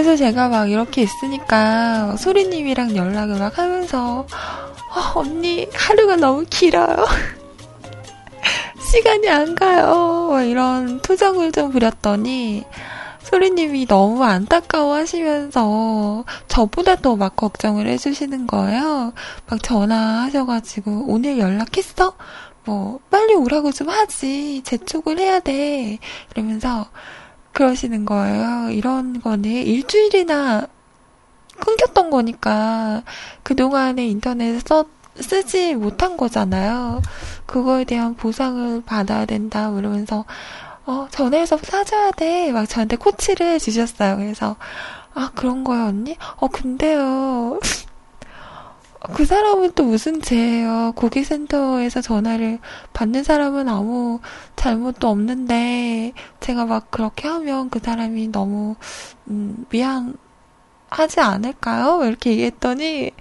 그래서 0.00 0.16
제가 0.16 0.48
막 0.48 0.70
이렇게 0.70 1.02
있으니까 1.02 2.16
소리님이랑 2.16 2.96
연락을 2.96 3.38
막 3.38 3.58
하면서 3.58 4.20
어, 4.20 5.18
언니 5.20 5.68
하루가 5.74 6.16
너무 6.16 6.46
길어요. 6.48 7.04
시간이 8.80 9.28
안 9.28 9.54
가요. 9.54 10.30
이런 10.42 11.02
투정을 11.02 11.52
좀 11.52 11.70
부렸더니 11.70 12.64
소리님이 13.24 13.86
너무 13.88 14.24
안타까워 14.24 14.94
하시면서 14.94 16.24
저보다 16.48 16.96
더 16.96 17.16
막 17.16 17.36
걱정을 17.36 17.86
해주시는 17.86 18.46
거예요. 18.46 19.12
막 19.50 19.62
전화하셔가지고 19.62 21.04
오늘 21.08 21.38
연락했어? 21.38 22.14
뭐 22.64 23.00
빨리 23.10 23.34
오라고 23.34 23.70
좀 23.70 23.90
하지. 23.90 24.62
재촉을 24.64 25.18
해야 25.18 25.40
돼. 25.40 25.98
이러면서 26.34 26.86
그러시는 27.52 28.04
거예요. 28.04 28.70
이런 28.70 29.20
거는 29.20 29.50
일주일이나 29.50 30.66
끊겼던 31.58 32.10
거니까 32.10 33.02
그동안에 33.42 34.06
인터넷에 34.06 34.60
써, 34.66 34.86
쓰지 35.16 35.74
못한 35.74 36.16
거잖아요. 36.16 37.02
그거에 37.46 37.84
대한 37.84 38.14
보상을 38.14 38.82
받아야 38.82 39.26
된다. 39.26 39.70
이러면서, 39.76 40.24
어, 40.86 41.06
전화해서 41.10 41.58
사줘야 41.58 42.10
돼. 42.12 42.52
막 42.52 42.68
저한테 42.68 42.96
코치를 42.96 43.46
해주셨어요. 43.54 44.16
그래서, 44.16 44.56
아, 45.14 45.30
그런 45.34 45.64
거요, 45.64 45.86
언니? 45.86 46.16
어, 46.36 46.48
근데요. 46.48 47.60
그 49.14 49.24
사람은 49.24 49.72
또 49.74 49.84
무슨 49.84 50.20
죄예요? 50.20 50.92
고객센터에서 50.94 52.02
전화를 52.02 52.58
받는 52.92 53.22
사람은 53.22 53.68
아무 53.68 54.20
잘못도 54.56 55.08
없는데 55.08 56.12
제가 56.40 56.66
막 56.66 56.90
그렇게 56.90 57.26
하면 57.26 57.70
그 57.70 57.78
사람이 57.82 58.28
너무 58.28 58.76
음, 59.28 59.64
미안 59.70 60.14
하지 60.90 61.20
않을까요? 61.20 62.04
이렇게 62.04 62.30
얘기했더니 62.32 63.12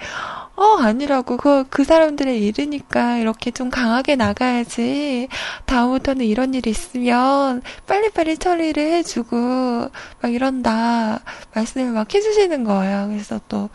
어 0.55 0.77
아니라고 0.81 1.37
그, 1.37 1.65
그 1.69 1.83
사람들의 1.85 2.41
일이니까 2.45 3.17
이렇게 3.17 3.51
좀 3.51 3.69
강하게 3.69 4.15
나가야지 4.17 5.29
다음부터는 5.65 6.25
이런 6.25 6.53
일이 6.53 6.69
있으면 6.71 7.61
빨리빨리 7.87 8.37
처리를 8.37 8.83
해주고 8.83 9.89
막 10.21 10.33
이런다 10.33 11.21
말씀을 11.53 11.91
막 11.93 12.13
해주시는 12.13 12.63
거예요. 12.65 13.07
그래서 13.09 13.39
또 13.47 13.69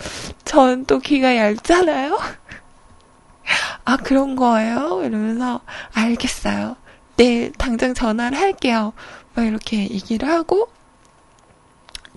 전 0.44 0.84
또 0.86 0.98
귀가 1.00 1.36
얇잖아요. 1.36 2.18
아 3.84 3.96
그런 3.98 4.36
거예요? 4.36 5.02
이러면서 5.04 5.60
알겠어요. 5.94 6.76
내일 7.16 7.52
당장 7.52 7.94
전화를 7.94 8.38
할게요. 8.38 8.92
막 9.34 9.44
이렇게 9.46 9.78
얘기를 9.82 10.28
하고 10.28 10.68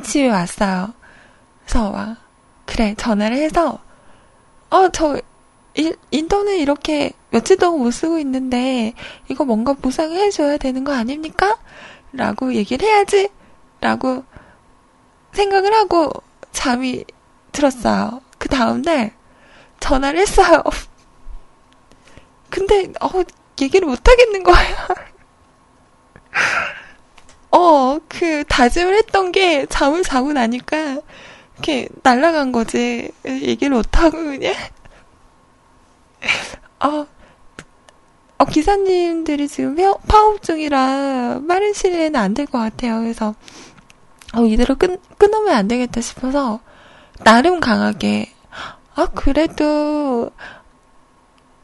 집에 0.03 0.29
왔어요. 0.29 0.93
그래서 1.67 1.91
막 1.91 2.17
그래 2.65 2.95
전화를 2.97 3.37
해서 3.37 3.79
어 4.69 4.89
저 4.89 5.19
인터넷 6.11 6.57
이렇게 6.57 7.11
며칠 7.29 7.57
동안 7.57 7.81
못 7.81 7.91
쓰고 7.91 8.17
있는데 8.19 8.93
이거 9.29 9.45
뭔가 9.45 9.73
보상을 9.73 10.17
해줘야 10.17 10.57
되는 10.57 10.83
거 10.83 10.93
아닙니까? 10.93 11.57
라고 12.13 12.53
얘기를 12.53 12.87
해야지 12.87 13.29
라고 13.81 14.23
생각을 15.33 15.73
하고 15.73 16.11
잠이 16.51 17.05
들었어요. 17.51 18.21
그 18.39 18.49
다음날 18.49 19.13
전화를 19.79 20.19
했어요. 20.19 20.63
근데, 22.49 22.91
어, 23.01 23.09
얘기를 23.61 23.87
못 23.87 24.07
하겠는 24.07 24.43
거예요. 24.43 24.75
어, 27.51 27.99
그, 28.07 28.43
다짐을 28.47 28.95
했던 28.95 29.31
게 29.31 29.65
잠을 29.67 30.03
자고 30.03 30.33
나니까, 30.33 30.99
이렇게 31.57 31.87
날아간 32.03 32.51
거지. 32.51 33.11
얘기를 33.25 33.75
못하고 33.75 34.17
그냥. 34.17 34.53
어, 36.79 37.05
어, 38.39 38.45
기사님들이 38.45 39.47
지금 39.47 39.75
파업 40.07 40.41
중이라 40.43 41.41
빠른 41.47 41.73
시일에는 41.73 42.19
안 42.19 42.33
될 42.33 42.45
것 42.47 42.59
같아요. 42.59 42.99
그래서, 42.99 43.33
어, 44.35 44.41
이대로 44.45 44.75
끊, 44.75 44.97
끊으면 45.17 45.55
안 45.55 45.67
되겠다 45.67 46.01
싶어서, 46.01 46.59
나름 47.23 47.59
강하게, 47.59 48.31
아, 48.95 49.07
그래도, 49.07 50.29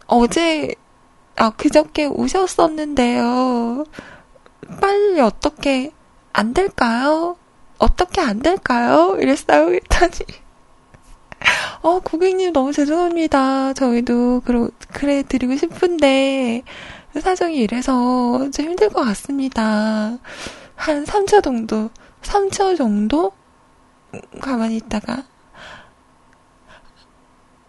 어제, 0.08 0.74
아, 1.36 1.52
그저께 1.52 2.06
오셨었는데요. 2.06 3.86
빨리 4.82 5.20
어떻게 5.22 5.91
안 6.34 6.54
될까요? 6.54 7.38
어떻게 7.84 8.22
안 8.22 8.40
될까요? 8.40 9.18
이랬어요. 9.20 9.66
그랬더니 9.66 10.12
어, 11.84 12.00
고객님 12.00 12.54
너무 12.54 12.72
죄송합니다. 12.72 13.74
저희도 13.74 14.42
그러, 14.46 14.70
그래 14.94 15.22
드리고 15.24 15.58
싶은데 15.58 16.64
사정이 17.20 17.58
이래서 17.58 18.50
좀 18.52 18.66
힘들 18.66 18.90
것 18.90 19.04
같습니다. 19.04 20.18
한 20.76 21.04
3초 21.04 21.44
정도, 21.44 21.90
3초 22.22 22.78
정도 22.78 23.34
가만히 24.40 24.78
있다가 24.78 25.24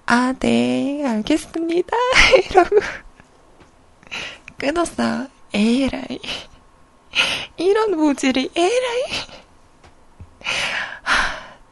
아, 0.07 0.33
네, 0.39 1.05
알겠습니다. 1.05 1.97
이러고 2.51 2.77
끊었어. 4.59 5.27
에라이. 5.53 6.21
이런 7.57 7.97
모질이 7.97 8.51
에라이. 8.55 9.44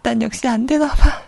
난 0.03 0.21
역시 0.23 0.47
안 0.49 0.67
되나 0.67 0.89
봐. 0.89 1.23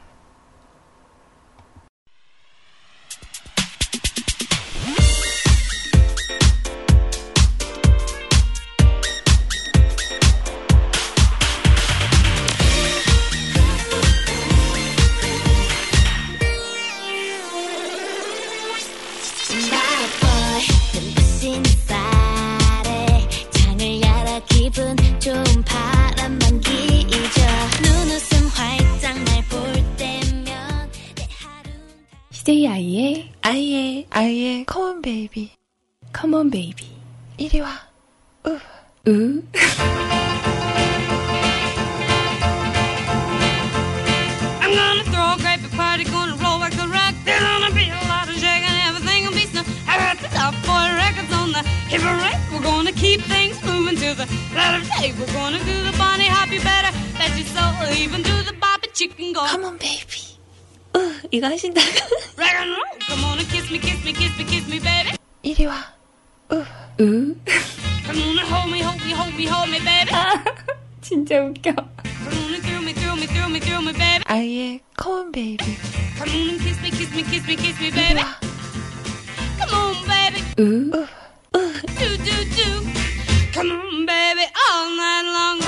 DJ 32.44 32.68
아이의 32.68 33.32
아이의 33.42 34.06
아이의 34.10 34.66
컴온 34.66 35.02
베이비 35.02 35.52
컴온 36.14 36.52
베이비 36.52 36.86
이리 37.38 37.60
와. 37.62 37.72
으. 38.46 38.60
으. 39.08 39.44
I'm 44.62 44.74
gonna 44.76 45.04
throw 45.06 45.34
a 45.34 45.38
great 45.40 45.62
big 45.64 45.72
party, 45.72 46.04
gonna 46.04 46.36
roll 46.44 46.60
like 46.60 46.76
a 46.78 46.88
rock. 46.88 47.16
There's 47.26 47.40
gonna 47.42 47.72
be 47.74 47.88
a 47.90 47.96
lot 48.12 48.28
of 48.30 48.36
shaking, 48.36 48.76
everything 48.88 49.26
will 49.26 49.34
be 49.34 49.46
snow. 49.48 49.64
I 49.88 49.98
got 49.98 50.18
the 50.20 50.28
top 50.36 50.54
boy 50.68 50.86
records 51.00 51.32
on 51.34 51.52
the 51.56 51.64
hip 51.88 52.04
and 52.04 52.20
right. 52.22 52.40
We're 52.52 52.62
gonna 52.62 52.92
keep 52.92 53.22
things 53.22 53.56
moving 53.64 53.96
to 53.96 54.14
the 54.14 54.28
right 54.54 54.76
of 54.78 54.84
day. 55.00 55.14
We're 55.18 55.32
gonna 55.34 55.60
do 55.64 55.76
the 55.88 55.96
Bonnie 55.98 56.28
Hoppy 56.28 56.60
better. 56.60 56.92
Bet 57.18 57.32
you 57.38 57.46
so, 57.46 57.64
even 57.96 58.22
do 58.22 58.36
the 58.44 58.54
Bobby 58.60 58.90
Chicken 58.94 59.34
go. 59.34 59.42
컴온 59.48 59.80
베이비. 59.80 59.90
으, 59.90 59.90
이거 59.90 59.90
하신다고. 59.90 59.90
Rock 59.90 59.98
and 59.98 59.98
roll, 59.98 59.98
come 59.98 59.98
on 59.98 59.98
and 59.98 59.98
kiss 59.98 59.98
me, 60.10 60.23
kiss 60.23 60.23
me, 60.23 60.23
kiss 60.23 60.23
me, 60.23 60.23
kiss 60.23 60.23
me, 60.23 60.23
baby. 60.23 60.23
이리 65.42 65.66
와. 65.66 65.94
으. 66.52 66.64
으. 67.00 67.36
Come 68.06 68.22
on 68.22 68.38
and 68.38 68.48
hold 68.50 68.72
me, 68.72 68.82
hold 68.82 69.02
me, 69.04 69.12
hold 69.14 69.34
me, 69.36 69.46
hold 69.46 69.70
me, 69.70 69.80
baby. 69.80 70.12
진짜 71.02 71.40
웃겨. 71.40 71.74
Come 71.74 72.38
on 72.38 72.54
and 72.54 72.64
thrill 72.64 72.82
me, 72.82 72.94
thrill 72.94 73.16
me, 73.16 73.26
thrill 73.28 73.50
me, 73.50 73.60
thrill 73.60 73.82
me, 73.82 73.94
baby. 73.94 74.24
아이의 74.26 74.80
컴온 74.98 75.32
베이비. 75.32 75.64
Come 76.18 76.36
on 76.36 76.50
and 76.50 76.60
kiss 76.64 76.80
me, 76.82 76.90
kiss 76.92 77.12
me, 77.16 77.24
kiss 77.24 77.48
me, 77.48 77.56
kiss 77.56 77.80
me, 77.80 77.88
이리 77.88 77.96
baby. 77.96 78.20
와. 78.22 78.36
Come 79.58 79.74
on, 79.74 79.96
baby. 80.08 80.40
으. 80.60 80.92
Do, 81.98 82.08
do, 82.18 82.36
do. 82.56 82.84
Come 83.54 83.72
on, 83.72 84.06
baby, 84.06 84.46
all 84.54 84.90
night 84.96 85.26
long. 85.34 85.60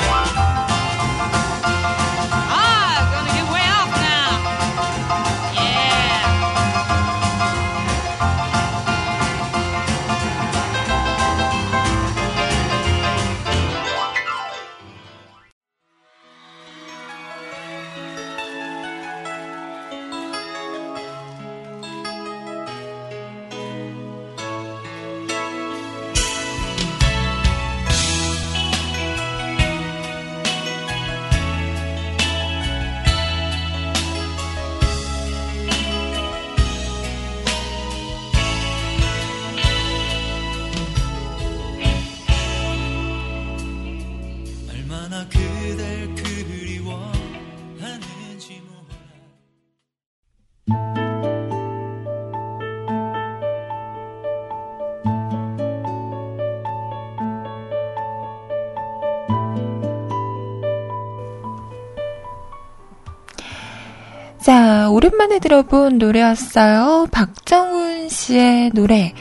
자, 64.46 64.88
오랜만에 64.90 65.40
들어본 65.40 65.98
노래였어요. 65.98 67.08
박정훈 67.10 68.08
씨의 68.08 68.70
노래. 68.74 69.12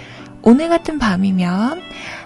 오늘 0.44 0.70
같은 0.70 1.00
밤이면. 1.00 1.82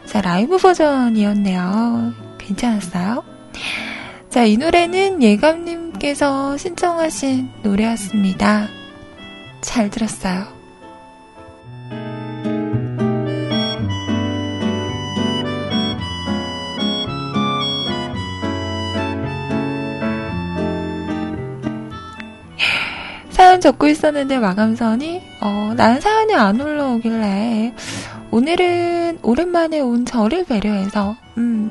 자, 0.05 0.19
라이브 0.19 0.57
버전이었네요. 0.57 2.11
괜찮았어요? 2.37 3.23
자, 4.29 4.43
이 4.43 4.57
노래는 4.57 5.23
예감님께서 5.23 6.57
신청하신 6.57 7.49
노래였습니다. 7.63 8.67
잘 9.61 9.89
들었어요. 9.89 10.58
사연 23.59 23.61
적고 23.61 23.87
있었는데 23.87 24.39
마감선이 24.39 25.21
어, 25.41 25.73
나는 25.75 25.99
사연이 25.99 26.33
안 26.33 26.59
올라오길래 26.59 27.73
오늘은 28.31 29.19
오랜만에 29.21 29.81
온 29.81 30.05
저를 30.05 30.45
배려해서 30.45 31.17
음 31.37 31.69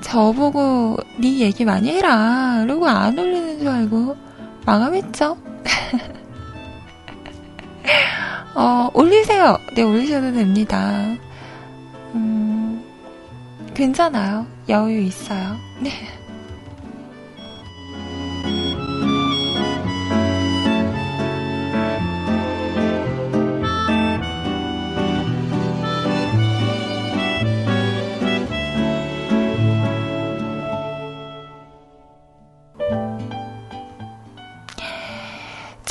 저보고 0.00 0.98
네 1.18 1.40
얘기 1.40 1.64
많이 1.64 1.90
해라 1.90 2.60
그러고 2.62 2.86
안 2.86 3.18
올리는 3.18 3.58
줄 3.58 3.68
알고 3.68 4.16
마감했죠. 4.64 5.36
어, 8.54 8.90
올리세요. 8.94 9.58
네, 9.74 9.82
올리셔도 9.82 10.32
됩니다. 10.32 11.16
음, 12.14 12.82
괜찮아요. 13.74 14.46
여유 14.68 15.00
있어요. 15.00 15.56
네. 15.80 15.90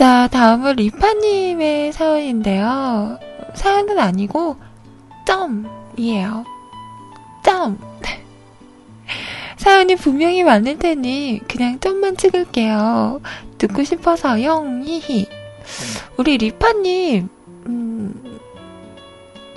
자, 0.04 0.28
다음은 0.28 0.76
리파님의 0.76 1.94
사연인데요. 1.94 3.18
사연은 3.54 3.98
아니고, 4.00 4.58
점이에요. 5.26 6.44
점! 7.42 7.80
사연이 9.56 9.96
분명히 9.96 10.44
많을 10.44 10.78
테니, 10.78 11.40
그냥 11.48 11.80
점만 11.80 12.18
찍을게요. 12.18 13.22
듣고 13.58 13.86
싶어서, 13.86 14.44
영, 14.44 14.84
히히. 14.84 15.26
우리 16.18 16.36
리파님, 16.38 17.30
음, 17.68 18.40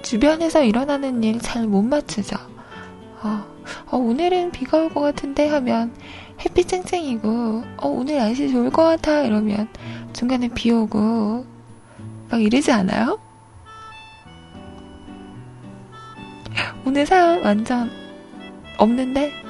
주변에서 0.03 0.63
일어나는 0.63 1.25
일 1.25 1.41
잘 1.41 1.67
못 1.67 1.83
맞추죠. 1.83 2.37
어, 3.21 3.45
어, 3.91 3.97
오늘은 3.97 4.53
비가 4.53 4.79
올 4.79 4.91
것 4.91 5.01
같은데 5.01 5.49
하면 5.49 5.93
햇빛 6.41 6.69
쨍쨍이고, 6.69 7.65
어, 7.79 7.89
오늘 7.89 8.17
날씨 8.17 8.51
좋을 8.51 8.71
것 8.71 8.85
같아 8.85 9.23
이러면 9.23 9.69
중간에 10.13 10.49
비 10.49 10.71
오고, 10.71 11.45
막 12.31 12.43
이러지 12.43 12.73
않아요? 12.73 13.19
오늘 16.85 17.07
사연 17.07 17.43
완전 17.43 17.91
없는데? 18.79 19.46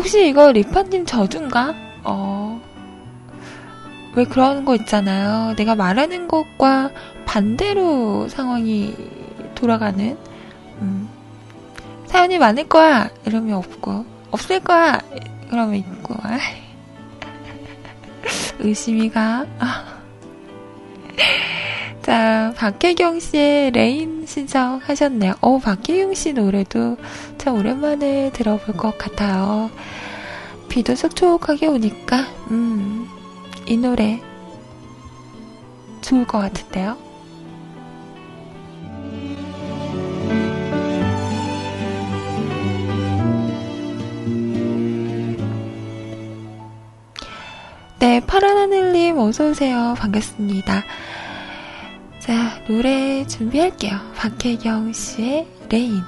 혹시 0.00 0.26
이거 0.26 0.50
리파님 0.50 1.04
저주인가? 1.04 1.74
어, 2.04 2.58
왜 4.16 4.24
그러는 4.24 4.64
거 4.64 4.74
있잖아요. 4.76 5.54
내가 5.56 5.74
말하는 5.74 6.26
것과 6.26 6.90
반대로 7.26 8.26
상황이 8.28 8.96
돌아가는, 9.54 10.16
음. 10.80 11.06
사연이 12.06 12.38
많을 12.38 12.66
거야! 12.66 13.10
이러면 13.26 13.58
없고, 13.58 14.06
없을 14.30 14.60
거야! 14.60 14.98
그러면 15.50 15.74
있고, 15.74 16.14
의심이 18.58 19.10
가. 19.10 19.44
자, 22.02 22.54
박혜경 22.56 23.20
씨의 23.20 23.72
Rain 23.72 24.24
신청하셨네요. 24.26 25.34
어, 25.40 25.58
박혜경 25.58 26.14
씨 26.14 26.32
노래도 26.32 26.96
참 27.36 27.56
오랜만에 27.56 28.30
들어볼 28.32 28.76
것 28.76 28.96
같아요. 28.96 29.70
비도 30.68 30.94
촉촉하게 30.94 31.66
오니까, 31.66 32.26
음, 32.50 33.06
이 33.66 33.76
노래 33.76 34.20
좋을 36.00 36.26
것 36.26 36.38
같은데요. 36.38 36.96
네, 47.98 48.20
파란 48.26 48.56
하늘님 48.56 49.18
어서오세요. 49.18 49.94
반갑습니다. 49.98 50.84
자, 52.20 52.62
노래 52.68 53.26
준비할게요. 53.26 53.98
박혜경 54.14 54.92
씨의 54.92 55.46
Rain. 55.70 56.02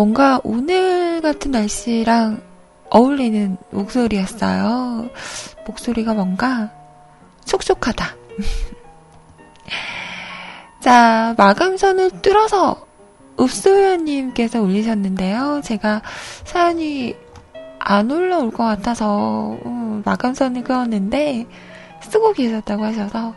뭔가 0.00 0.40
오늘 0.44 1.20
같은 1.20 1.50
날씨랑 1.50 2.40
어울리는 2.88 3.58
목소리였어요. 3.68 5.10
목소리가 5.66 6.14
뭔가 6.14 6.72
촉촉하다. 7.44 8.16
자, 10.80 11.34
마감선을 11.36 12.22
뚫어서 12.22 12.86
읍소연님께서 13.38 14.62
올리셨는데요. 14.62 15.60
제가 15.64 16.00
사연이 16.44 17.14
안 17.78 18.10
올라올 18.10 18.52
것 18.52 18.64
같아서 18.64 19.58
음, 19.66 20.00
마감선을 20.06 20.64
그었는데 20.64 21.44
쓰고 22.04 22.32
계셨다고 22.32 22.84
하셔서 22.84 23.34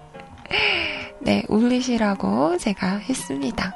네, 1.20 1.44
올리시라고 1.50 2.56
제가 2.56 2.96
했습니다. 2.96 3.74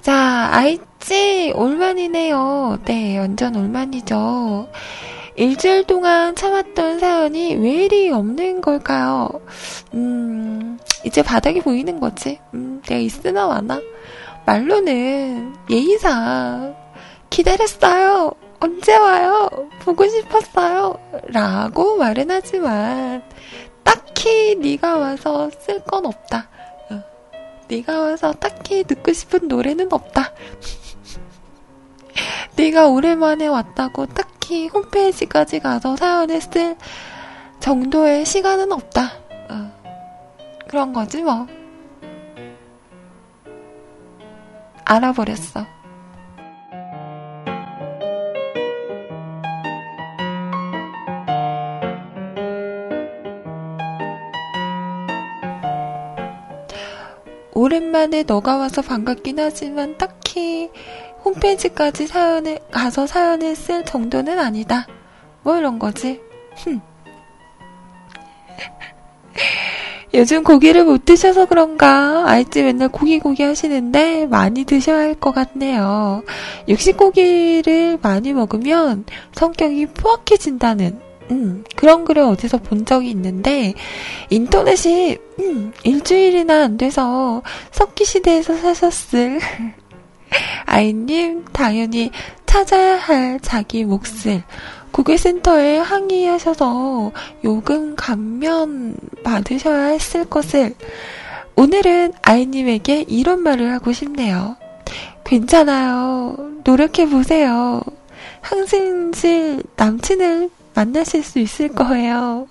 자, 0.00 0.48
알지? 0.52 1.52
올만이네요. 1.54 2.78
네, 2.86 3.18
완전 3.18 3.54
올만이죠. 3.56 4.68
일주일 5.36 5.84
동안 5.84 6.34
참았던 6.34 6.98
사연이 6.98 7.54
왜 7.54 7.84
이리 7.84 8.10
없는 8.10 8.60
걸까요? 8.62 9.28
음, 9.94 10.78
이제 11.04 11.22
바닥이 11.22 11.60
보이는 11.60 12.00
거지. 12.00 12.38
음, 12.54 12.80
내가 12.86 13.00
있으나 13.00 13.46
마나. 13.46 13.80
말로는 14.46 15.54
예의상 15.68 16.74
기다렸어요. 17.28 18.32
언제 18.58 18.96
와요? 18.96 19.48
보고 19.80 20.06
싶었어요. 20.08 20.98
라고 21.28 21.96
말은 21.96 22.30
하지만 22.30 23.22
딱히 23.84 24.56
네가 24.56 24.96
와서 24.98 25.50
쓸 25.60 25.80
건 25.84 26.06
없다. 26.06 26.48
어, 27.70 27.74
네가 27.74 28.00
와서 28.00 28.32
딱히 28.32 28.82
듣고 28.82 29.12
싶은 29.12 29.46
노래는 29.46 29.92
없다. 29.92 30.32
네가 32.58 32.88
오랜만에 32.88 33.46
왔다고 33.46 34.06
딱히 34.06 34.66
홈페이지까지 34.66 35.60
가서 35.60 35.96
사연을 35.96 36.40
쓸 36.40 36.76
정도의 37.60 38.26
시간은 38.26 38.72
없다. 38.72 39.12
어, 39.50 39.72
그런 40.68 40.92
거지 40.92 41.22
뭐. 41.22 41.46
알아버렸어. 44.84 45.79
오랜만에 57.60 58.22
너가 58.22 58.56
와서 58.56 58.80
반갑긴 58.80 59.38
하지만 59.38 59.98
딱히 59.98 60.70
홈페이지까지 61.26 62.06
사연을 62.06 62.58
가서 62.70 63.06
사연을 63.06 63.54
쓸 63.54 63.84
정도는 63.84 64.38
아니다. 64.38 64.86
뭐 65.42 65.58
이런 65.58 65.78
거지. 65.78 66.22
흠. 66.56 66.80
요즘 70.14 70.42
고기를 70.42 70.86
못 70.86 71.04
드셔서 71.04 71.44
그런가 71.44 72.24
알지 72.30 72.62
맨날 72.62 72.88
고기 72.88 73.18
고기 73.18 73.42
하시는데 73.42 74.24
많이 74.24 74.64
드셔야 74.64 74.96
할 75.00 75.14
것 75.14 75.32
같네요. 75.32 76.22
육식 76.66 76.96
고기를 76.96 77.98
많이 78.00 78.32
먹으면 78.32 79.04
성격이 79.32 79.84
포악해진다는 79.88 81.09
음, 81.30 81.64
그런 81.76 82.04
글을 82.04 82.22
어디서 82.22 82.58
본 82.58 82.84
적이 82.84 83.10
있는데 83.10 83.74
인터넷이 84.30 85.18
음, 85.38 85.72
일주일이나 85.84 86.64
안 86.64 86.76
돼서 86.76 87.42
석기 87.70 88.04
시대에서 88.04 88.56
사셨을 88.56 89.40
아이님 90.66 91.44
당연히 91.52 92.10
찾아야 92.46 92.96
할 92.96 93.38
자기 93.40 93.84
몫을 93.84 94.42
고객센터에 94.90 95.78
항의하셔서 95.78 97.12
요금 97.44 97.94
감면 97.94 98.96
받으셔야 99.22 99.86
했을 99.86 100.24
것을 100.24 100.74
오늘은 101.54 102.12
아이님에게 102.22 103.04
이런 103.06 103.40
말을 103.42 103.70
하고 103.72 103.92
싶네요. 103.92 104.56
괜찮아요. 105.24 106.36
노력해보세요. 106.64 107.82
항생질 108.40 109.62
남친을 109.76 110.50
만나실 110.80 111.22
수 111.22 111.38
있을 111.40 111.68
거예요. 111.68 112.48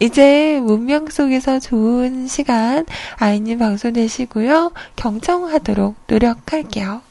이제 0.00 0.58
문명 0.62 1.10
속에서 1.10 1.60
좋은 1.60 2.26
시간 2.26 2.86
아이님 3.16 3.58
방송 3.58 3.92
되시고요. 3.92 4.72
경청하도록 4.96 5.94
노력할게요. 6.06 7.02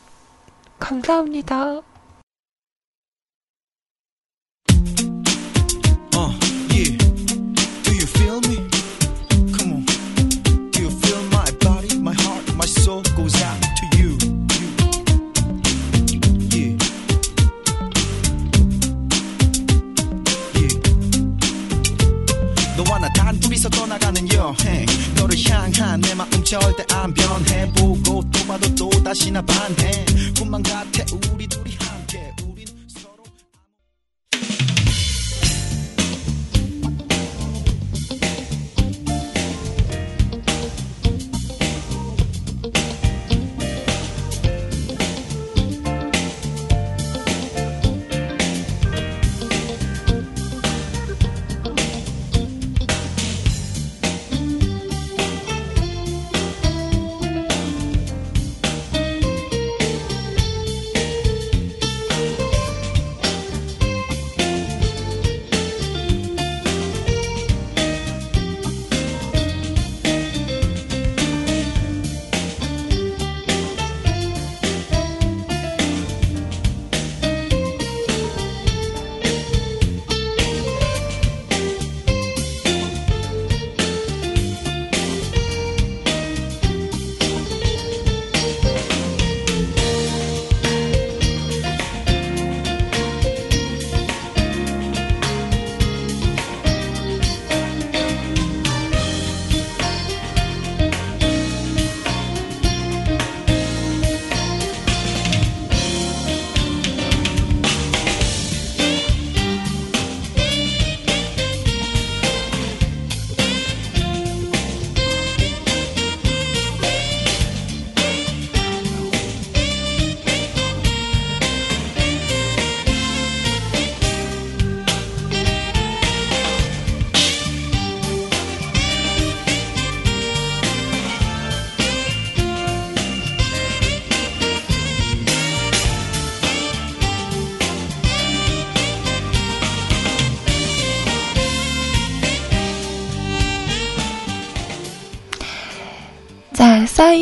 감사합니다. 0.79 1.81
나 23.67 23.69
단둘이서 23.69 23.69
떠나가는 23.69 24.33
여행 24.33 24.85
너를 25.15 25.37
향한 25.49 25.99
내 26.01 26.13
마음 26.15 26.43
절대 26.43 26.83
안 26.93 27.13
변해. 27.13 27.71
보고 27.73 28.23
또 28.31 28.47
봐도 28.47 28.75
또 28.75 28.89
다시 29.03 29.31
나 29.31 29.41
반해. 29.41 30.05
꿈만 30.37 30.63
같아 30.63 31.03
우리 31.33 31.46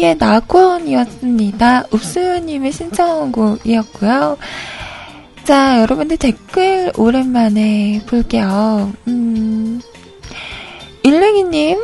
자, 0.05 0.15
싸이의 0.15 0.15
낙원이었습니다. 0.19 1.85
읍수님의 1.91 2.71
신청곡이었고요. 2.71 4.37
자, 5.43 5.81
여러분들 5.81 6.17
댓글 6.17 6.91
오랜만에 6.95 8.01
볼게요. 8.07 8.93
음, 9.07 9.81
일랭이님, 11.01 11.83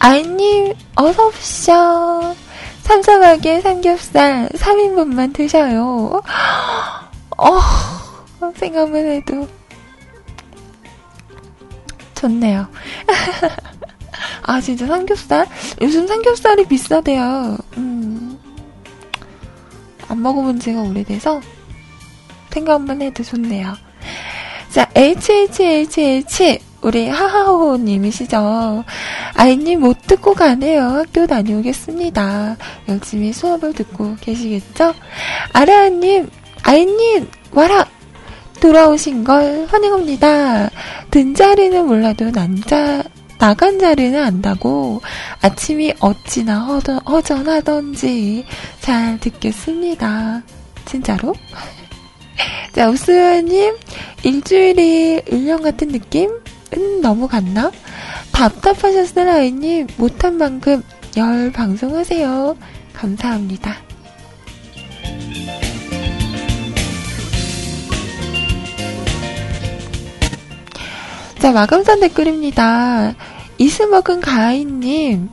아이님, 0.00 0.74
어서오십시오. 0.96 2.34
삼삼하게 2.82 3.60
삼겹살 3.60 4.48
3인분만 4.48 5.32
드셔요. 5.32 6.20
어, 7.38 7.60
생각만 8.56 9.06
해도 9.06 9.46
좋네요. 12.14 12.66
아, 14.42 14.60
진짜 14.60 14.86
삼겹살? 14.86 15.46
요즘 15.80 16.06
삼겹살이 16.06 16.66
비싸대요. 16.66 17.56
음. 17.76 18.38
안 20.08 20.22
먹어본 20.22 20.60
지가 20.60 20.82
오래돼서 20.82 21.40
생각만 22.50 23.00
해도 23.02 23.22
좋네요. 23.22 23.74
자, 24.70 24.88
HHHH. 24.94 26.58
우리 26.82 27.08
하하호 27.08 27.76
님이시죠. 27.76 28.84
아이님 29.34 29.80
못 29.80 30.02
듣고 30.02 30.34
가네요. 30.34 30.82
학교 30.82 31.26
다녀오겠습니다. 31.28 32.56
열심히 32.88 33.32
수업을 33.32 33.72
듣고 33.72 34.16
계시겠죠? 34.20 34.92
아라님, 35.52 36.28
아이님, 36.64 37.28
와라! 37.52 37.86
돌아오신 38.60 39.24
걸 39.24 39.66
환영합니다. 39.68 40.70
든 41.10 41.34
자리는 41.34 41.86
몰라도 41.86 42.30
난자, 42.30 43.02
나간 43.42 43.80
자리는 43.80 44.22
안다고 44.22 45.02
아침이 45.40 45.92
어찌나 45.98 46.60
허전, 46.60 46.98
허전하던지 46.98 48.44
잘 48.78 49.18
듣겠습니다. 49.18 50.42
진짜로? 50.84 51.34
자, 52.72 52.88
우수연님, 52.88 53.74
일주일이 54.22 55.22
1년 55.22 55.60
같은 55.60 55.88
느낌? 55.88 56.30
은 56.72 57.00
너무 57.00 57.26
갔나? 57.26 57.72
답답하셨을 58.30 59.28
아이님, 59.28 59.88
못한 59.96 60.34
만큼 60.34 60.80
열 61.16 61.50
방송하세요. 61.50 62.56
감사합니다. 62.92 63.74
자, 71.40 71.50
마감산 71.50 71.98
댓글입니다. 71.98 73.16
이스먹은 73.62 74.20
가인님, 74.20 75.30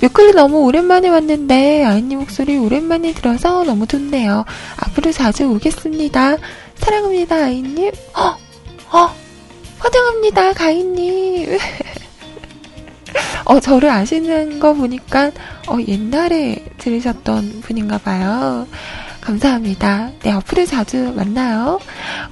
뮤클리 0.00 0.32
너무 0.32 0.60
오랜만에 0.60 1.10
왔는데 1.10 1.84
아이님 1.84 2.20
목소리 2.20 2.56
오랜만에 2.56 3.12
들어서 3.12 3.64
너무 3.64 3.86
좋네요. 3.86 4.46
앞으로 4.76 5.12
자주 5.12 5.44
오겠습니다. 5.50 6.38
사랑합니다, 6.76 7.36
아이님. 7.36 7.92
어, 8.14 8.96
어, 8.96 9.14
환영합니다, 9.78 10.54
가인님. 10.54 11.58
어, 13.44 13.60
저를 13.60 13.90
아시는 13.90 14.58
거 14.58 14.72
보니까, 14.72 15.30
어, 15.66 15.76
옛날에 15.86 16.64
들으셨던 16.78 17.60
분인가 17.60 17.98
봐요. 17.98 18.66
감사합니다. 19.32 20.12
네, 20.20 20.30
앞으로 20.30 20.64
자주 20.64 21.12
만나요. 21.14 21.78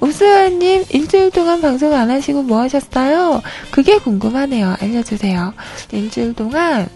우수연님, 0.01 0.87
일주일 0.89 1.31
동안 1.31 1.61
방송 1.61 1.93
안 1.93 2.11
하시고 2.11 2.43
뭐 2.43 2.61
하셨어요? 2.63 3.43
그게 3.71 3.99
궁금하네요. 3.99 4.77
알려주세요. 4.81 5.53
일주일 5.93 6.33
동안 6.33 6.89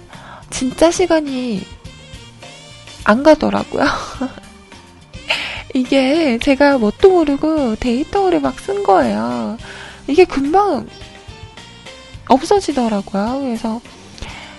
진짜 0.48 0.90
시간이 0.90 1.66
안 3.04 3.22
가더라고요. 3.22 3.84
이게 5.74 6.38
제가 6.38 6.78
뭣도 6.78 7.10
모르고 7.10 7.76
데이터를 7.76 8.40
막 8.40 8.56
쓴 8.62 8.82
거예요. 8.82 9.58
이게 10.06 10.24
금방 10.24 10.86
없어지더라고요. 12.26 13.40
그래서 13.42 13.82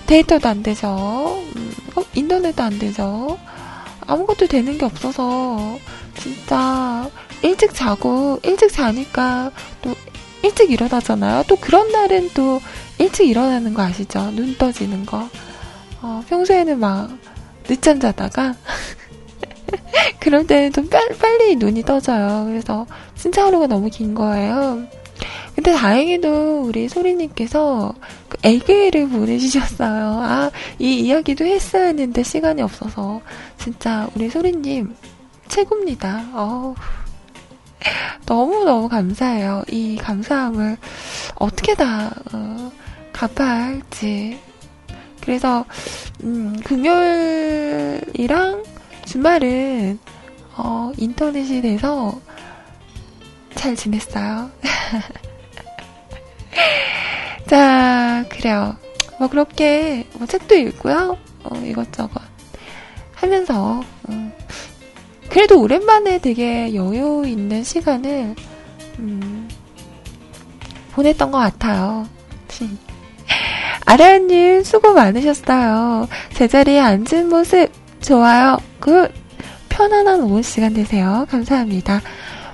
데이터도 0.05 0.47
안 0.47 0.61
되죠. 0.61 1.41
음, 1.55 1.73
어, 1.95 2.03
인터넷도 2.13 2.61
안 2.61 2.77
되죠. 2.77 3.39
아무것도 4.11 4.47
되는 4.47 4.77
게 4.77 4.85
없어서 4.85 5.79
진짜 6.17 7.09
일찍 7.41 7.73
자고 7.73 8.39
일찍 8.43 8.71
자니까 8.71 9.51
또 9.81 9.95
일찍 10.43 10.69
일어나잖아요. 10.69 11.43
또 11.47 11.55
그런 11.55 11.91
날은 11.91 12.31
또 12.33 12.59
일찍 12.97 13.29
일어나는 13.29 13.73
거 13.73 13.83
아시죠? 13.83 14.31
눈 14.31 14.57
떠지는 14.57 15.05
거. 15.05 15.29
어, 16.01 16.21
평소에는 16.27 16.79
막 16.79 17.09
늦잠 17.63 17.99
자다가 18.01 18.55
그럴 20.19 20.45
때는 20.45 20.73
좀 20.73 20.89
빨리, 20.89 21.17
빨리 21.17 21.55
눈이 21.55 21.83
떠져요. 21.83 22.45
그래서 22.47 22.85
진짜 23.15 23.45
하루가 23.45 23.67
너무 23.67 23.89
긴 23.89 24.13
거예요. 24.13 24.85
근데 25.61 25.77
다행히도 25.77 26.63
우리 26.63 26.89
소리님께서 26.89 27.93
그 28.27 28.35
애기를 28.41 29.09
보내주셨어요. 29.09 30.19
아, 30.19 30.49
이 30.79 31.01
이야기도 31.01 31.45
했어야 31.45 31.85
했는데 31.85 32.23
시간이 32.23 32.63
없어서. 32.63 33.21
진짜 33.59 34.09
우리 34.15 34.27
소리님 34.27 34.95
최고입니다. 35.49 36.31
어우. 36.33 36.73
너무너무 38.25 38.89
감사해요. 38.89 39.61
이 39.69 39.97
감사함을 39.97 40.77
어떻게 41.35 41.75
다, 41.75 42.09
어, 42.33 42.71
갚아야 43.13 43.65
할지. 43.65 44.39
그래서, 45.21 45.63
음, 46.23 46.59
금요일이랑 46.63 48.63
주말은, 49.05 49.99
어, 50.57 50.91
인터넷이 50.97 51.61
돼서 51.61 52.19
잘 53.53 53.75
지냈어요. 53.75 54.49
자, 57.47 58.25
그래요. 58.29 58.75
뭐, 59.19 59.27
그렇게, 59.27 60.05
뭐, 60.13 60.27
책도 60.27 60.55
읽고요. 60.55 61.17
어, 61.43 61.55
이것저것 61.65 62.21
하면서, 63.13 63.83
음, 64.09 64.31
그래도 65.29 65.61
오랜만에 65.61 66.19
되게 66.19 66.73
여유 66.73 67.23
있는 67.25 67.63
시간을, 67.63 68.35
음, 68.99 69.49
보냈던 70.91 71.31
것 71.31 71.37
같아요. 71.37 72.07
아라님, 73.85 74.63
수고 74.63 74.93
많으셨어요. 74.93 76.07
제자리에 76.33 76.79
앉은 76.79 77.29
모습, 77.29 77.69
좋아요. 78.01 78.57
Good. 78.79 79.11
편안한 79.69 80.21
오후 80.21 80.41
시간 80.41 80.73
되세요. 80.73 81.25
감사합니다. 81.29 82.01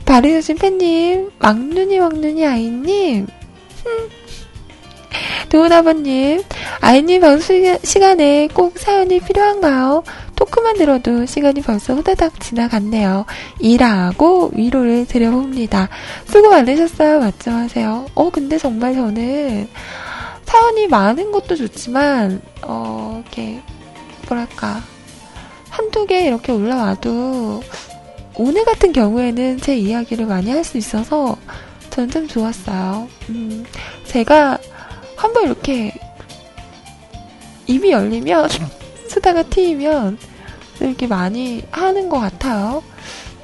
바르여신 0.05 0.57
팬님, 0.57 1.31
왕눈이 1.39 1.99
왕눈이 1.99 2.45
아이님, 2.45 3.27
도훈아버님, 5.49 6.43
아이님 6.81 7.21
방송 7.21 7.77
시간에 7.83 8.47
꼭 8.53 8.77
사연이 8.77 9.19
필요한가요? 9.19 10.03
토크만 10.35 10.77
들어도 10.77 11.25
시간이 11.25 11.61
벌써 11.61 11.95
후다닥 11.95 12.39
지나갔네요. 12.39 13.25
일하고 13.59 14.51
위로를 14.53 15.05
드려봅니다. 15.07 15.89
수고 16.25 16.49
많으셨어요. 16.49 17.19
맞죠하세요. 17.19 18.07
어, 18.13 18.29
근데 18.29 18.57
정말 18.57 18.93
저는 18.93 19.67
사연이 20.45 20.87
많은 20.87 21.31
것도 21.31 21.55
좋지만, 21.55 22.41
어, 22.63 23.21
이렇게, 23.23 23.61
뭐랄까. 24.27 24.81
한두 25.69 26.05
개 26.05 26.25
이렇게 26.25 26.51
올라와도, 26.51 27.61
오늘 28.35 28.63
같은 28.65 28.93
경우에는 28.93 29.59
제 29.59 29.75
이야기를 29.75 30.25
많이 30.25 30.51
할 30.51 30.63
수 30.63 30.77
있어서, 30.77 31.35
저는 31.97 32.11
참 32.11 32.27
좋았어요. 32.27 33.09
음, 33.29 33.65
제가 34.05 34.59
한번 35.15 35.45
이렇게, 35.45 35.91
입이 37.65 37.89
열리면, 37.89 38.49
수다가 39.09 39.41
튀면, 39.41 40.19
이렇게 40.79 41.07
많이 41.07 41.63
하는 41.71 42.07
것 42.07 42.19
같아요. 42.19 42.83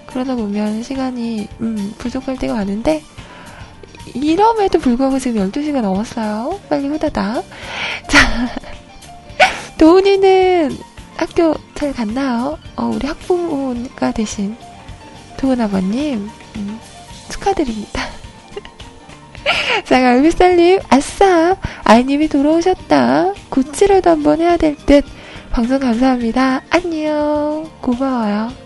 그러다 0.06 0.36
보면 0.36 0.84
시간이, 0.84 1.48
음, 1.62 1.96
부족할 1.98 2.38
때가 2.38 2.54
많은데, 2.54 3.02
이럼에도 4.14 4.78
불구하고 4.78 5.18
지금 5.18 5.50
12시가 5.52 5.82
넘었어요. 5.82 6.60
빨리 6.70 6.88
후다닥. 6.90 7.44
자, 8.08 8.50
도훈이는 9.80 10.78
학교 11.18 11.56
잘 11.74 11.92
갔나요? 11.92 12.60
어, 12.76 12.86
우리 12.86 13.08
학부모가 13.08 14.12
되신 14.12 14.56
도훈 15.38 15.60
아버님, 15.60 16.30
음, 16.56 16.80
축하드립니다. 17.32 18.14
자, 19.86 20.02
갈비살님, 20.02 20.80
아싸! 20.90 21.56
아이님이 21.84 22.28
돌아오셨다. 22.28 23.34
고치라도 23.49 24.10
한번 24.10 24.41
해야 24.41 24.57
될 24.57 24.76
듯. 24.76 25.06
방송 25.52 25.80
감사합니다. 25.80 26.61
안녕. 26.70 27.70
고마워요. 27.82 28.62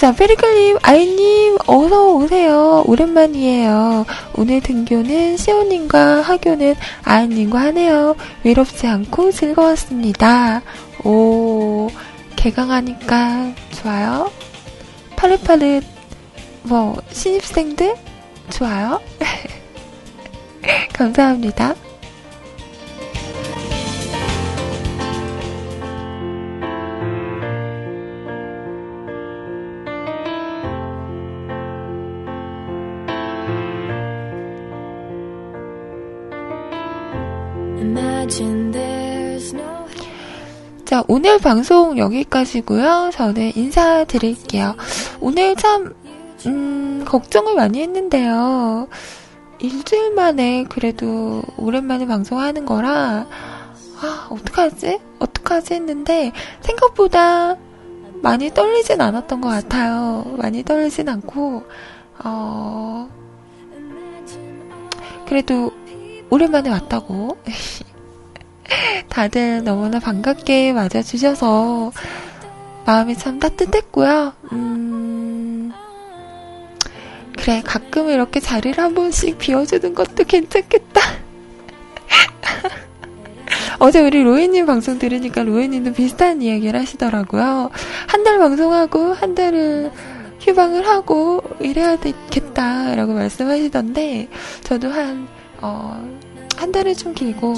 자, 0.00 0.12
페리클님, 0.12 0.78
아이님, 0.80 1.58
어서 1.66 2.14
오세요. 2.14 2.82
오랜만이에요. 2.86 4.06
오늘 4.34 4.62
등교는 4.62 5.36
시오님과 5.36 6.22
하교는 6.22 6.74
아이님과 7.04 7.60
하네요. 7.60 8.16
외롭지 8.42 8.86
않고 8.86 9.30
즐거웠습니다. 9.30 10.62
오, 11.04 11.90
개강하니까 12.34 13.52
좋아요. 13.72 14.30
파릇파릇, 15.16 15.84
뭐, 16.62 16.96
신입생들? 17.10 17.94
좋아요. 18.48 19.02
감사합니다. 20.94 21.74
자, 40.90 41.04
오늘 41.06 41.38
방송 41.38 41.98
여기까지고요. 41.98 43.10
저는 43.12 43.52
인사드릴게요. 43.54 44.74
오늘 45.20 45.54
참 45.54 45.94
음, 46.46 47.04
걱정을 47.06 47.54
많이 47.54 47.80
했는데요. 47.80 48.88
일주일 49.60 50.14
만에 50.14 50.64
그래도 50.68 51.44
오랜만에 51.58 52.08
방송하는 52.08 52.66
거라 52.66 53.28
아, 54.02 54.28
어떡하지? 54.30 54.98
어떡하지 55.20 55.74
했는데 55.74 56.32
생각보다 56.60 57.54
많이 58.14 58.52
떨리진 58.52 59.00
않았던 59.00 59.40
것 59.42 59.48
같아요. 59.48 60.24
많이 60.38 60.64
떨리진 60.64 61.08
않고 61.08 61.62
어 62.24 63.08
그래도 65.28 65.70
오랜만에 66.30 66.68
왔다고 66.68 67.38
다들 69.08 69.64
너무나 69.64 69.98
반갑게 69.98 70.72
맞아주셔서 70.72 71.92
마음이 72.86 73.16
참 73.16 73.38
따뜻했고요. 73.38 74.32
음, 74.52 75.72
그래, 77.36 77.62
가끔 77.64 78.08
이렇게 78.10 78.40
자리를 78.40 78.82
한 78.82 78.94
번씩 78.94 79.38
비워주는 79.38 79.94
것도 79.94 80.24
괜찮겠다. 80.24 81.00
어제 83.78 84.00
우리 84.00 84.22
로이님 84.22 84.66
방송 84.66 84.98
들으니까 84.98 85.42
로이님도 85.42 85.92
비슷한 85.94 86.42
이야기를 86.42 86.78
하시더라고요. 86.80 87.70
한 88.06 88.24
달 88.24 88.38
방송하고 88.38 89.14
한 89.14 89.34
달을 89.34 89.90
휴방을 90.40 90.86
하고 90.86 91.42
이래야 91.60 91.96
되겠다라고 91.96 93.12
말씀하시던데 93.14 94.28
저도 94.64 94.90
한, 94.90 95.26
어, 95.60 96.02
한 96.56 96.72
달은 96.72 96.94
좀 96.94 97.14
길고 97.14 97.54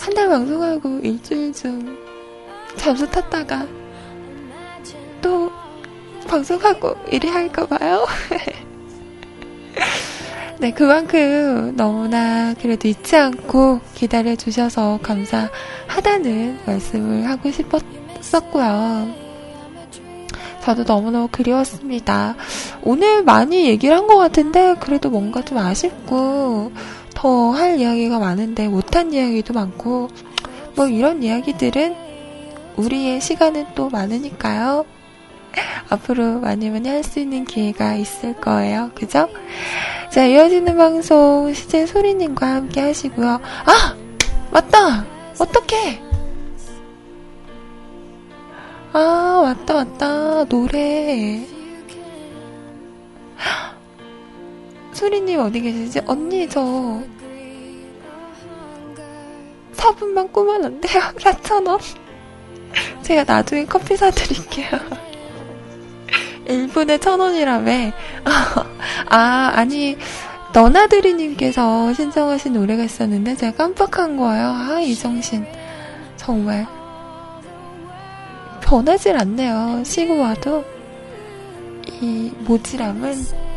한 0.00 0.14
달 0.14 0.28
방송하고 0.28 1.00
일주일 1.02 1.52
좀 1.52 1.96
잠수 2.76 3.08
탔다가 3.10 3.66
또 5.20 5.50
방송하고 6.26 6.94
이래 7.10 7.28
할까 7.28 7.66
봐요. 7.66 8.06
네, 10.60 10.72
그만큼 10.72 11.74
너무나 11.76 12.52
그래도 12.60 12.88
잊지 12.88 13.16
않고 13.16 13.80
기다려 13.94 14.34
주셔서 14.34 14.98
감사하다는 15.02 16.60
말씀을 16.66 17.28
하고 17.28 17.50
싶었었고요. 17.50 19.08
저도 20.64 20.82
너무너무 20.84 21.28
그리웠습니다. 21.30 22.34
오늘 22.82 23.22
많이 23.22 23.66
얘기를 23.66 23.96
한 23.96 24.06
것 24.06 24.16
같은데 24.18 24.74
그래도 24.80 25.08
뭔가 25.10 25.42
좀 25.42 25.58
아쉽고 25.58 26.72
더 27.18 27.50
할 27.50 27.80
이야기가 27.80 28.20
많은데 28.20 28.68
못한 28.68 29.12
이야기도 29.12 29.52
많고 29.52 30.08
뭐 30.76 30.86
이런 30.86 31.20
이야기들은 31.22 31.96
우리의 32.76 33.20
시간은 33.20 33.66
또 33.74 33.88
많으니까요. 33.90 34.84
앞으로 35.90 36.38
많이 36.38 36.70
많이 36.70 36.88
할 36.88 37.02
수 37.02 37.18
있는 37.18 37.44
기회가 37.44 37.96
있을 37.96 38.34
거예요. 38.34 38.92
그죠? 38.94 39.28
자, 40.12 40.24
이어지는 40.26 40.76
방송 40.76 41.52
시제 41.52 41.86
소리님과 41.86 42.46
함께 42.46 42.80
하시고요. 42.82 43.40
아! 43.64 43.96
맞다! 44.52 45.04
어떡해! 45.40 46.00
아, 48.92 48.98
왔다, 49.42 49.74
왔다. 49.74 50.44
노래. 50.44 51.44
소리님 54.98 55.38
어디 55.38 55.60
계시지? 55.60 56.00
언니, 56.06 56.48
저 56.48 57.00
4분만 59.76 60.32
꾸면 60.32 60.64
안 60.64 60.80
돼요? 60.80 61.00
4,000원? 61.16 61.80
제가 63.02 63.24
나중에 63.24 63.64
커피 63.64 63.96
사드릴게요. 63.96 64.68
1분에 66.46 66.98
1,000원이라며. 66.98 67.92
아, 69.08 69.52
아니, 69.54 69.96
너나드리님께서 70.52 71.94
신청하신 71.94 72.54
노래가 72.54 72.82
있었는데 72.82 73.36
제가 73.36 73.56
깜빡한 73.56 74.16
거예요. 74.16 74.48
아, 74.48 74.80
이정신. 74.80 75.46
정말. 76.16 76.66
변하질 78.62 79.16
않네요. 79.16 79.82
쉬고 79.84 80.18
와도. 80.18 80.64
이 81.86 82.32
모지람은. 82.40 83.47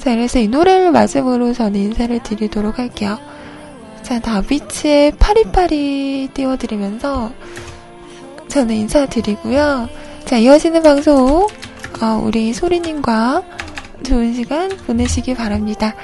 자, 0.00 0.14
그래서 0.14 0.38
이 0.38 0.48
노래를 0.48 0.92
마지막으로 0.92 1.52
저는 1.52 1.78
인사를 1.78 2.22
드리도록 2.22 2.78
할게요. 2.78 3.18
자, 4.02 4.18
다비치의 4.18 5.12
파리파리 5.18 6.30
띄워드리면서 6.32 7.30
저는 8.48 8.74
인사드리고요. 8.74 9.88
자, 10.24 10.38
이어지는 10.38 10.82
방송, 10.82 11.46
어, 12.02 12.22
우리 12.24 12.54
소리님과 12.54 13.42
좋은 14.04 14.32
시간 14.32 14.70
보내시기 14.86 15.34
바랍니다. 15.34 15.94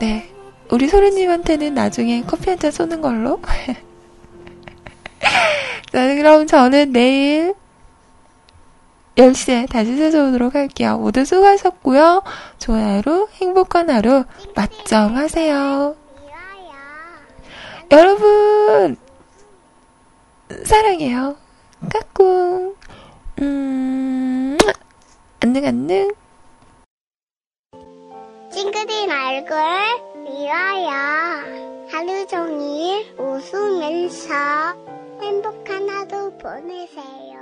네. 0.00 0.28
우리 0.70 0.88
소리님한테는 0.88 1.74
나중에 1.74 2.22
커피 2.26 2.48
한 2.48 2.58
잔 2.58 2.70
쏘는 2.70 3.02
걸로. 3.02 3.38
자, 5.92 6.14
그럼 6.14 6.46
저는 6.46 6.92
내일 6.92 7.52
10시에 9.16 9.68
다시 9.68 9.96
찾아오도록 9.98 10.54
할게요. 10.54 10.98
모두 10.98 11.24
수고하셨고요. 11.24 12.22
하루, 12.66 13.28
행복한 13.40 13.90
하루, 13.90 14.24
맞점하세요. 14.54 15.96
여러분, 17.90 18.96
사랑해요. 20.64 21.36
까꿍. 21.92 22.74
음, 23.40 24.56
안녕, 25.40 25.64
안녕. 25.66 26.10
찡그린 28.50 29.10
얼굴 29.10 29.58
미워요. 30.24 30.90
하루 31.90 32.26
종일 32.26 33.14
웃으면서 33.18 34.32
행복한 35.20 35.88
하루 35.88 36.32
보내세요. 36.38 37.41